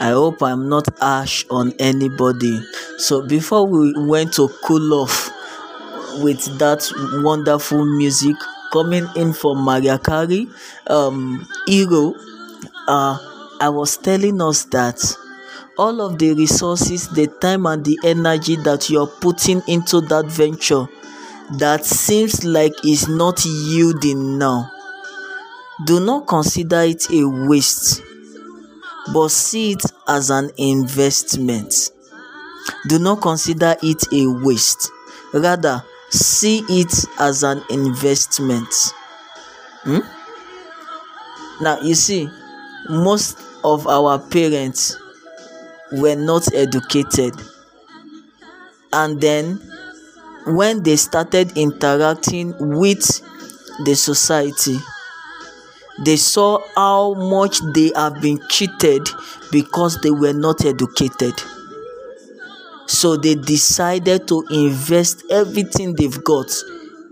I 0.00 0.08
hope 0.08 0.42
i'm 0.42 0.68
not 0.68 0.88
harsh 0.98 1.44
on 1.48 1.72
anybody. 1.78 2.60
So 2.98 3.24
before 3.28 3.64
we 3.64 3.94
went 4.08 4.32
to 4.34 4.48
cool 4.64 4.92
off 4.94 5.30
with 6.20 6.42
that 6.58 6.90
wonderful 7.22 7.84
music 7.84 8.34
coming 8.72 9.06
in 9.14 9.32
from 9.32 9.64
Mariah 9.64 10.00
Carey, 10.00 10.48
um, 10.88 11.46
Hero, 11.68 12.14
uh, 12.88 13.18
I 13.60 13.68
was 13.68 13.96
telling 13.98 14.42
us 14.42 14.64
that 14.64 14.98
all 15.78 16.00
of 16.00 16.18
the 16.18 16.34
resources, 16.34 17.08
the 17.10 17.28
time, 17.40 17.66
and 17.66 17.84
the 17.84 18.00
energy 18.02 18.56
that 18.64 18.90
you're 18.90 19.06
putting 19.06 19.62
into 19.68 20.00
that 20.00 20.26
venture 20.26 20.88
that 21.58 21.84
seems 21.84 22.44
like 22.44 22.72
is 22.84 23.08
not 23.08 23.44
yielding 23.44 24.38
now, 24.38 24.70
do 25.84 25.98
not 25.98 26.26
consider 26.26 26.82
it 26.82 27.10
a 27.10 27.24
waste, 27.24 28.02
but 29.12 29.30
see 29.30 29.72
it 29.72 29.82
as 30.06 30.30
an 30.30 30.50
investment. 30.58 31.90
Do 32.88 32.98
not 32.98 33.22
consider 33.22 33.74
it 33.82 34.04
a 34.12 34.26
waste. 34.44 34.90
Rather, 35.32 35.82
see 36.10 36.62
it 36.68 36.92
as 37.18 37.42
an 37.42 37.62
investment. 37.70 38.68
Hmm? 39.82 40.00
Now, 41.62 41.80
you 41.80 41.94
see, 41.94 42.28
most 42.88 43.38
of 43.64 43.86
our 43.86 44.18
parents 44.18 44.96
were 45.92 46.16
not 46.16 46.52
educated. 46.54 47.34
And 48.92 49.20
then, 49.20 49.60
when 50.46 50.82
they 50.82 50.96
started 50.96 51.56
interacting 51.56 52.54
with 52.58 53.20
the 53.84 53.94
society, 53.94 54.78
they 56.04 56.16
saw 56.16 56.60
how 56.74 57.14
much 57.14 57.58
they 57.74 57.92
have 57.94 58.20
been 58.20 58.40
cheated 58.48 59.06
because 59.52 60.00
they 60.00 60.10
were 60.10 60.32
not 60.32 60.64
educated. 60.64 61.34
So 62.86 63.16
they 63.16 63.34
decided 63.34 64.26
to 64.28 64.44
invest 64.50 65.24
everything 65.30 65.94
they've 65.94 66.24
got 66.24 66.50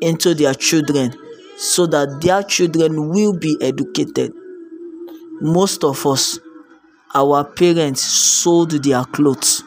into 0.00 0.34
their 0.34 0.54
children 0.54 1.14
so 1.56 1.86
that 1.86 2.20
their 2.20 2.42
children 2.42 3.10
will 3.10 3.32
be 3.36 3.56
educated. 3.60 4.32
Most 5.40 5.84
of 5.84 6.04
us, 6.06 6.38
our 7.14 7.44
parents 7.44 8.02
sold 8.02 8.70
their 8.70 9.04
clothes, 9.04 9.62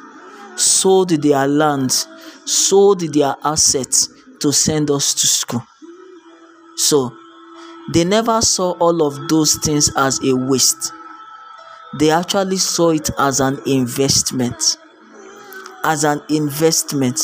sold 0.55 1.09
their 1.09 1.47
lands, 1.47 2.07
sold 2.45 3.01
their 3.13 3.35
assets 3.43 4.09
to 4.39 4.51
send 4.51 4.89
us 4.91 5.13
to 5.13 5.27
school. 5.27 5.63
So 6.75 7.15
they 7.93 8.03
never 8.05 8.41
saw 8.41 8.71
all 8.73 9.05
of 9.05 9.27
those 9.27 9.55
things 9.55 9.91
as 9.95 10.23
a 10.23 10.33
waste 10.35 10.91
they 11.99 12.09
actually 12.09 12.57
saw 12.57 12.89
it 12.91 13.09
as 13.19 13.39
an 13.39 13.59
investment 13.65 14.77
as 15.83 16.03
an 16.03 16.21
investment 16.29 17.19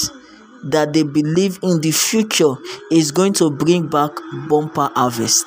that 0.63 0.91
they 0.93 1.03
believe 1.03 1.59
in 1.61 1.79
the 1.81 1.91
future 1.91 2.55
is 2.91 3.11
going 3.11 3.31
to 3.31 3.49
bring 3.49 3.87
back 3.87 4.11
bumper 4.49 4.89
harvest 4.95 5.45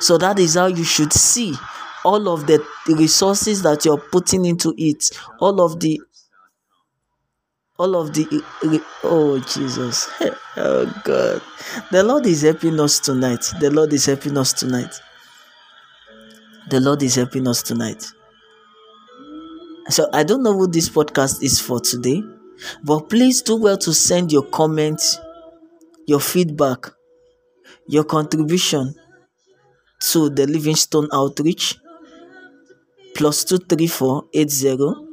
so 0.00 0.16
that 0.18 0.38
is 0.38 0.54
how 0.54 0.66
you 0.66 0.84
should 0.84 1.12
see 1.12 1.54
all 2.04 2.28
of 2.28 2.46
the 2.46 2.64
resources 2.88 3.62
that 3.62 3.84
you're 3.84 3.98
putting 3.98 4.44
into 4.44 4.74
it 4.78 5.10
all 5.40 5.60
of 5.60 5.80
the 5.80 6.00
all 7.80 7.96
of 7.96 8.12
the 8.12 8.44
oh 9.04 9.38
jesus. 9.40 10.08
Oh 10.56 10.84
god. 11.04 11.40
The 11.90 12.02
lord 12.02 12.26
is 12.26 12.42
helping 12.42 12.78
us 12.80 12.98
tonight. 12.98 13.46
The 13.60 13.70
lord 13.70 13.92
is 13.92 14.04
helping 14.04 14.36
us 14.36 14.52
tonight. 14.52 14.94
The 16.68 16.80
lord 16.80 17.02
is 17.02 17.14
helping 17.14 17.48
us 17.48 17.62
tonight. 17.62 18.04
So 19.88 20.08
i 20.12 20.22
don't 20.22 20.42
know 20.42 20.54
what 20.54 20.72
this 20.72 20.88
podcast 20.88 21.42
is 21.42 21.58
for 21.58 21.80
today 21.80 22.22
but 22.84 23.08
please 23.08 23.42
do 23.42 23.56
well 23.56 23.78
to 23.78 23.94
send 23.94 24.30
your 24.30 24.42
comments 24.44 25.18
your 26.06 26.20
feedback 26.20 26.90
your 27.88 28.04
contribution 28.04 28.94
to 30.00 30.28
the 30.30 30.46
livingstone 30.46 31.08
outreach 31.12 31.76
plus 33.16 33.42
23480 33.44 35.10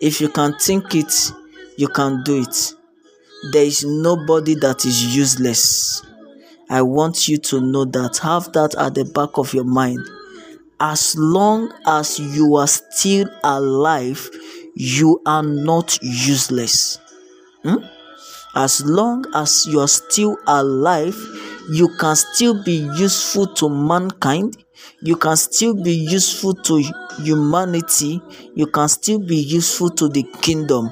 If 0.00 0.20
you 0.20 0.28
can 0.28 0.56
think 0.58 0.94
it 0.94 1.32
you 1.76 1.88
can 1.88 2.22
do 2.24 2.42
it. 2.42 2.74
There 3.52 3.64
is 3.64 3.84
nobody 3.84 4.54
that 4.56 4.84
is 4.84 5.14
useless. 5.16 6.02
I 6.68 6.82
want 6.82 7.28
you 7.28 7.38
to 7.38 7.60
know 7.60 7.84
that. 7.84 8.18
Have 8.18 8.52
that 8.52 8.74
at 8.74 8.94
the 8.96 9.04
back 9.04 9.38
of 9.38 9.54
your 9.54 9.64
mind. 9.64 10.00
As 10.80 11.14
long 11.16 11.72
as 11.86 12.18
you 12.18 12.56
are 12.56 12.66
still 12.66 13.28
alive 13.42 14.28
you 14.74 15.20
are 15.26 15.42
not 15.42 15.98
useless. 16.02 16.98
Hmm? 17.64 17.78
as 18.54 18.84
long 18.84 19.24
as 19.34 19.66
you 19.66 19.78
are 19.80 19.88
still 19.88 20.36
alive 20.46 21.16
you 21.70 21.88
can 21.98 22.16
still 22.16 22.62
be 22.64 22.88
useful 22.96 23.46
to 23.54 23.68
mankind 23.68 24.56
you 25.02 25.16
can 25.16 25.36
still 25.36 25.74
be 25.74 25.92
useful 25.92 26.54
to 26.54 26.82
humanity 27.22 28.20
you 28.54 28.66
can 28.66 28.88
still 28.88 29.18
be 29.18 29.36
useful 29.36 29.90
to 29.90 30.08
the 30.08 30.22
kingdom. 30.40 30.90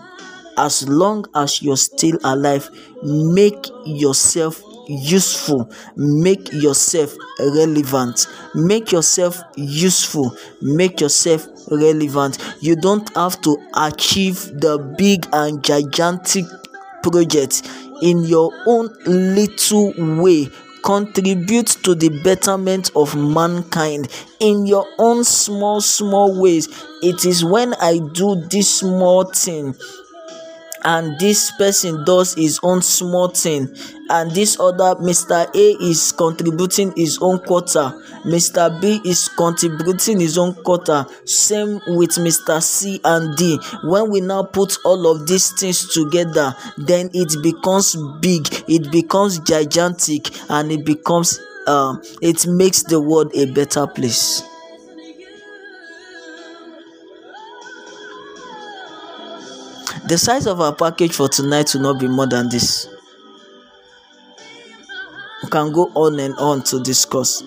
As 0.58 0.88
long 0.88 1.26
as 1.34 1.60
you're 1.62 1.76
still 1.76 2.18
alive 2.24 2.68
make 3.02 3.66
yourself 3.84 4.62
useful 4.88 5.70
make 5.96 6.52
yourself 6.52 7.14
relevant 7.38 8.26
make 8.54 8.90
yourself 8.92 9.40
useful 9.56 10.34
make 10.62 11.00
yourself 11.00 11.46
relevant. 11.70 12.38
You 12.60 12.76
don't 12.76 13.14
have 13.16 13.40
to 13.42 13.56
achieve 13.74 14.36
the 14.60 14.78
big 14.96 15.26
and 15.32 15.62
gigantic 15.62 16.44
project 17.02 17.62
in 18.02 18.24
your 18.24 18.50
own 18.66 18.88
little 19.06 19.92
way 20.22 20.48
contribute 20.86 21.66
to 21.82 21.96
the 21.96 22.08
betterment 22.22 22.92
of 22.94 23.16
mankind 23.16 24.08
in 24.38 24.66
your 24.66 24.86
own 24.98 25.24
small 25.24 25.80
small 25.80 26.40
ways. 26.40 26.68
It 27.02 27.24
is 27.24 27.44
when 27.44 27.74
i 27.74 27.98
do 27.98 28.36
this 28.48 28.78
small 28.80 29.24
thing 29.24 29.74
and 30.86 31.18
this 31.18 31.50
person 31.50 32.04
does 32.04 32.32
his 32.34 32.60
own 32.62 32.80
small 32.80 33.28
thing. 33.28 33.68
And 34.08 34.30
this 34.30 34.58
other 34.60 34.94
mr 35.02 35.52
a 35.52 35.84
is 35.84 36.12
contributing 36.12 36.92
his 36.96 37.18
own 37.20 37.40
quarter. 37.40 37.92
Mr 38.24 38.80
b 38.80 39.00
is 39.04 39.28
contributing 39.28 40.20
his 40.20 40.38
own 40.38 40.54
quarter. 40.54 41.04
Same 41.24 41.80
with 41.88 42.10
mr 42.10 42.62
c 42.62 43.00
and 43.04 43.36
d. 43.36 43.58
When 43.84 44.10
we 44.10 44.20
now 44.20 44.44
put 44.44 44.78
all 44.84 45.10
of 45.10 45.26
these 45.26 45.50
things 45.58 45.92
together 45.92 46.54
then 46.78 47.10
it 47.12 47.42
becomes 47.42 47.96
big 48.20 48.46
it 48.68 48.90
becomes 48.92 49.40
gigantic 49.40 50.30
and 50.48 50.70
it 50.70 50.86
becomes 50.86 51.40
um 51.66 52.00
it 52.22 52.46
makes 52.46 52.84
the 52.84 53.00
world 53.00 53.32
a 53.34 53.46
better 53.52 53.88
place 53.88 54.42
the 60.04 60.18
size 60.18 60.46
of 60.46 60.60
our 60.60 60.74
package 60.74 61.12
for 61.12 61.28
tonight 61.28 61.72
will 61.74 61.82
not 61.82 62.00
be 62.00 62.08
more 62.08 62.26
than 62.26 62.48
this. 62.48 62.88
We 65.42 65.50
can 65.50 65.72
go 65.72 65.90
on 65.94 66.18
and 66.20 66.34
on 66.36 66.62
to 66.64 66.82
discuss. 66.82 67.42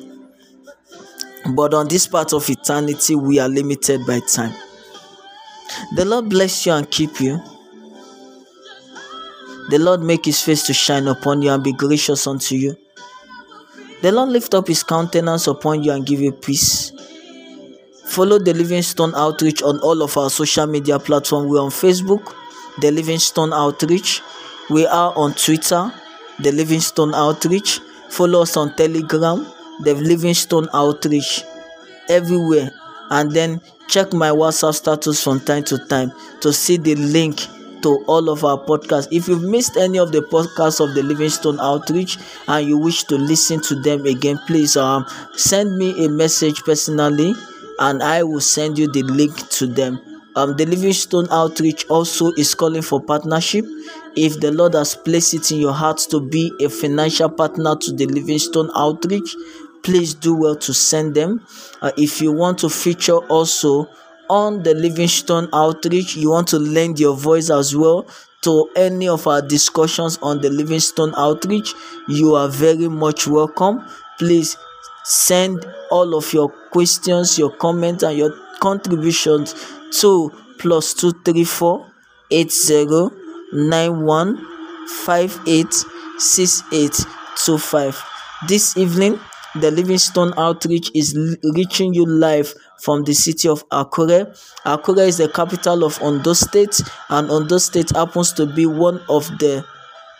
But 1.56 1.74
on 1.74 1.88
this 1.88 2.08
part 2.08 2.34
of 2.34 2.50
eternity 2.50 3.16
we 3.16 3.40
are 3.40 3.50
limited 3.50 4.06
by 4.06 4.20
time. 4.20 4.54
The 5.96 6.06
lord 6.06 6.30
bless 6.30 6.66
you 6.66 6.74
and 6.74 6.90
keep 6.90 7.20
you. 7.22 7.40
The 9.70 9.78
lord 9.80 10.02
make 10.02 10.26
his 10.26 10.42
face 10.42 10.64
to 10.64 10.74
shine 10.74 11.08
upon 11.08 11.42
you 11.42 11.52
and 11.52 11.64
be 11.64 11.74
gracious 11.74 12.26
unto 12.28 12.56
you. 12.56 12.76
The 14.02 14.12
lord 14.12 14.30
lift 14.30 14.54
up 14.54 14.68
his 14.68 14.84
countenance 14.84 15.48
upon 15.48 15.84
you 15.84 15.92
and 15.92 16.06
give 16.06 16.20
you 16.20 16.32
peace 16.32 16.92
follow 18.10 18.40
the 18.40 18.54
livingstone 18.54 19.14
outreach 19.16 19.62
on 19.64 19.80
all 19.80 20.02
of 20.02 20.18
our 20.18 20.30
social 20.30 20.66
media 20.68 20.98
platforms 21.00 21.48
we're 21.50 21.62
on 21.62 21.70
facebook 21.70 22.36
the 22.80 22.92
livingstone 22.92 23.54
outreach. 23.54 24.22
We 24.70 24.86
are 24.86 25.14
on 25.16 25.34
twitter 25.34 25.92
the 26.40 26.52
livingstone 26.52 27.14
outreach. 27.14 27.82
Follow 28.10 28.44
us 28.44 28.56
on 28.58 28.76
telegram 28.76 29.46
the 29.82 29.94
livingstone 29.94 30.68
outreach. 30.74 31.44
Everywhere. 32.10 32.72
And 33.10 33.32
then 33.32 33.62
check 33.88 34.14
my 34.14 34.30
whatsapp 34.30 34.74
status 34.76 35.24
from 35.24 35.40
time 35.42 35.64
to 35.66 35.78
time 35.88 36.12
to 36.42 36.54
see 36.54 36.78
the 36.78 36.96
link 36.96 37.40
to 37.82 38.04
all 38.08 38.30
of 38.30 38.44
our 38.44 38.58
podcasts. 38.58 39.08
If 39.12 39.28
you've 39.28 39.44
missed 39.44 39.78
any 39.78 40.00
of 40.00 40.12
the 40.12 40.22
podcasts 40.22 40.80
of 40.86 40.96
the 40.96 41.04
livingstone 41.04 41.60
outreach 41.60 42.18
and 42.48 42.68
you 42.68 42.78
wish 42.78 43.04
to 43.06 43.16
listen 43.18 43.62
to 43.62 43.76
them 43.76 44.06
again 44.06 44.40
please 44.48 44.76
um 44.76 45.06
send 45.34 45.78
me 45.78 46.06
a 46.06 46.10
message 46.10 46.62
personally 46.64 47.34
and 47.80 48.04
i 48.04 48.22
will 48.24 48.42
send 48.42 48.78
you 48.78 48.92
the 48.92 49.04
link 49.04 49.36
to 49.50 49.68
them 49.68 50.00
um, 50.36 50.56
the 50.56 50.66
Livingstone 50.66 51.28
Outreach 51.32 51.86
also 51.90 52.32
is 52.34 52.54
calling 52.56 52.84
for 52.84 53.02
partnership. 53.02 53.66
If 54.16 54.40
the 54.40 54.52
Lord 54.52 54.74
has 54.76 54.96
placed 54.96 55.34
it 55.34 55.52
in 55.52 55.58
your 55.58 55.74
heart 55.74 55.98
to 56.12 56.22
be 56.22 56.54
a 56.62 56.70
financial 56.70 57.30
partner 57.30 57.76
to 57.76 57.92
the 57.92 58.06
Livingstone 58.06 58.70
Outreach, 58.76 59.36
please 59.84 60.14
do 60.14 60.36
well 60.36 60.56
to 60.56 60.74
send 60.74 61.16
them. 61.16 61.46
Uh, 61.82 61.92
if 61.98 62.22
you 62.22 62.32
want 62.32 62.60
to 62.60 62.70
feature 62.70 63.18
also 63.28 63.90
on 64.30 64.64
the 64.64 64.74
Livingstone 64.76 65.50
Outreach, 65.52 66.16
you 66.16 66.30
want 66.30 66.48
to 66.50 66.60
lend 66.60 67.00
your 67.00 67.18
voice 67.18 67.50
as 67.50 67.76
well 67.76 68.08
to 68.42 68.70
any 68.76 69.08
of 69.10 69.28
our 69.28 69.42
discussions 69.42 70.18
on 70.22 70.40
the 70.42 70.50
Livingstone 70.50 71.14
Outreach, 71.18 71.74
you 72.08 72.36
are 72.36 72.48
very 72.48 72.88
much 72.88 73.28
welcome. 73.28 73.86
Please 74.18 74.56
send 75.10 75.66
all 75.90 76.16
of 76.16 76.32
your 76.34 76.50
questions, 76.72 77.40
your 77.40 77.52
comments, 77.58 78.04
and 78.04 78.16
your 78.16 78.32
contributions 78.60 79.56
to 80.00 80.32
plus 80.60 80.94
two 80.94 81.12
three 81.26 81.44
four 81.44 81.86
eight 82.30 82.52
zero 82.52 83.10
nine 83.52 84.04
one 84.06 84.38
five 84.88 85.40
eight 85.48 85.74
six 86.20 86.62
eight 86.72 86.96
two 87.44 87.58
five. 87.58 88.00
This 88.48 88.78
evening, 88.78 89.20
the 89.56 89.72
Livingstone 89.72 90.34
Outreach 90.38 90.92
is 90.94 91.18
reaching 91.56 91.94
you 91.94 92.06
live 92.06 92.54
from 92.80 93.04
the 93.04 93.14
city 93.14 93.50
of 93.50 93.68
Akure. 93.70 94.28
Akure 94.64 95.08
is 95.08 95.18
the 95.18 95.28
capital 95.28 95.84
of 95.84 96.00
Ondo 96.04 96.34
State, 96.34 96.82
and 97.10 97.32
Ondo 97.32 97.58
State 97.58 97.90
happens 97.90 98.32
to 98.34 98.46
be 98.46 98.68
one 98.68 99.02
of 99.10 99.28
the 99.40 99.66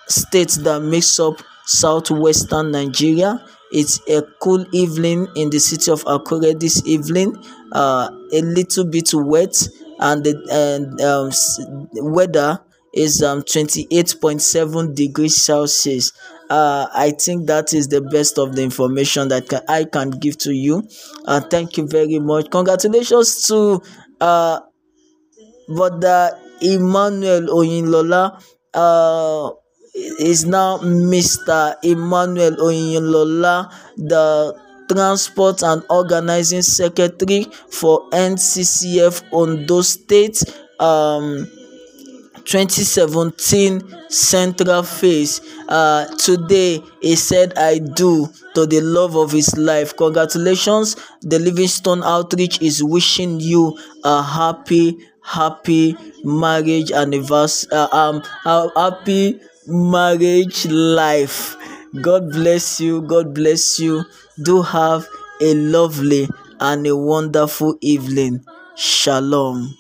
states 0.08 0.56
that 0.58 0.82
makes 0.82 1.20
up 1.20 1.44
southwestern 1.70 2.72
Nigeria. 2.72 3.46
It's 3.72 4.00
a 4.10 4.24
cool 4.42 4.66
evening 4.74 5.28
in 5.36 5.50
the 5.52 5.60
city 5.60 5.92
of 5.92 6.04
Akure 6.06 6.60
this 6.60 6.82
evening. 6.88 7.36
Uh, 7.72 8.10
a 8.34 8.42
little 8.42 8.86
bit 8.86 9.10
wet, 9.14 9.56
and 10.00 10.24
the 10.24 10.34
and 10.52 11.00
um, 11.02 12.12
weather 12.14 12.60
is 12.94 13.22
um 13.22 13.44
28.7 13.44 14.96
degrees 14.96 15.36
celsius 15.44 16.12
uh 16.50 16.88
i 16.96 17.12
think 17.12 17.46
that 17.46 17.72
is 17.72 17.88
the 17.90 18.02
best 18.02 18.40
of 18.40 18.56
the 18.56 18.64
information 18.64 19.28
that 19.28 19.48
ca- 19.48 19.62
i 19.68 19.84
can 19.84 20.10
give 20.10 20.36
to 20.40 20.52
you 20.52 20.82
uh 21.26 21.40
thank 21.40 21.78
you 21.78 21.86
very 21.88 22.18
much 22.18 22.50
congratulations 22.50 23.46
to 23.46 23.80
uh 24.22 24.60
brother 25.68 26.20
emmanuel 26.62 27.46
oyinlola 27.60 28.24
uh 28.74 29.50
is 30.20 30.46
now 30.46 30.78
mr 30.80 31.76
emmanuel 31.84 32.56
oyinlola 32.58 33.72
the 33.98 34.56
transport 34.92 35.62
and 35.64 35.84
organizing 35.90 36.62
secretary 36.62 37.46
for 37.70 38.10
nccf 38.10 39.24
ondo 39.32 39.82
state 39.82 40.44
um 40.80 41.48
2017 42.50 44.10
central 44.10 44.82
phase. 44.82 45.40
Uh, 45.68 46.06
today 46.18 46.82
he 47.00 47.16
said 47.16 47.54
i 47.58 47.78
do 47.78 48.28
to 48.56 48.66
the 48.66 48.82
love 48.82 49.16
of 49.16 49.32
his 49.32 49.56
life. 49.56 49.96
Congratulations. 49.96 50.96
The 51.22 51.38
livingstone 51.38 52.02
outreach 52.04 52.60
is 52.62 52.84
wishing 52.84 53.40
you 53.40 53.78
a 54.04 54.24
happy 54.24 54.98
happy 55.22 55.96
marriage 56.24 56.92
anniversary 56.92 57.70
uh, 57.72 57.88
um 57.92 58.24
happy 58.76 59.40
marriage 59.70 60.66
life. 60.66 61.56
God 62.02 62.32
bless 62.32 62.82
you 62.82 63.02
god 63.02 63.34
bless 63.34 63.80
you. 63.80 64.04
Do 64.42 64.62
have 64.62 65.08
a 65.42 65.54
lovely 65.54 66.28
and 66.60 66.86
a 66.88 66.96
wonderful 66.96 67.78
evening. 67.82 68.46
Shalom. 68.76 69.76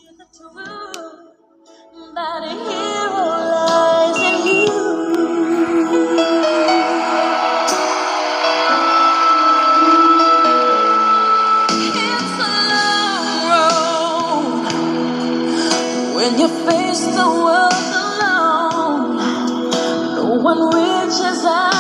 When 16.16 16.38
you 16.38 16.48
face 16.68 17.06
the 17.16 17.26
world 17.26 17.99
one 20.50 20.74
reaches 20.74 21.46
out 21.46 21.79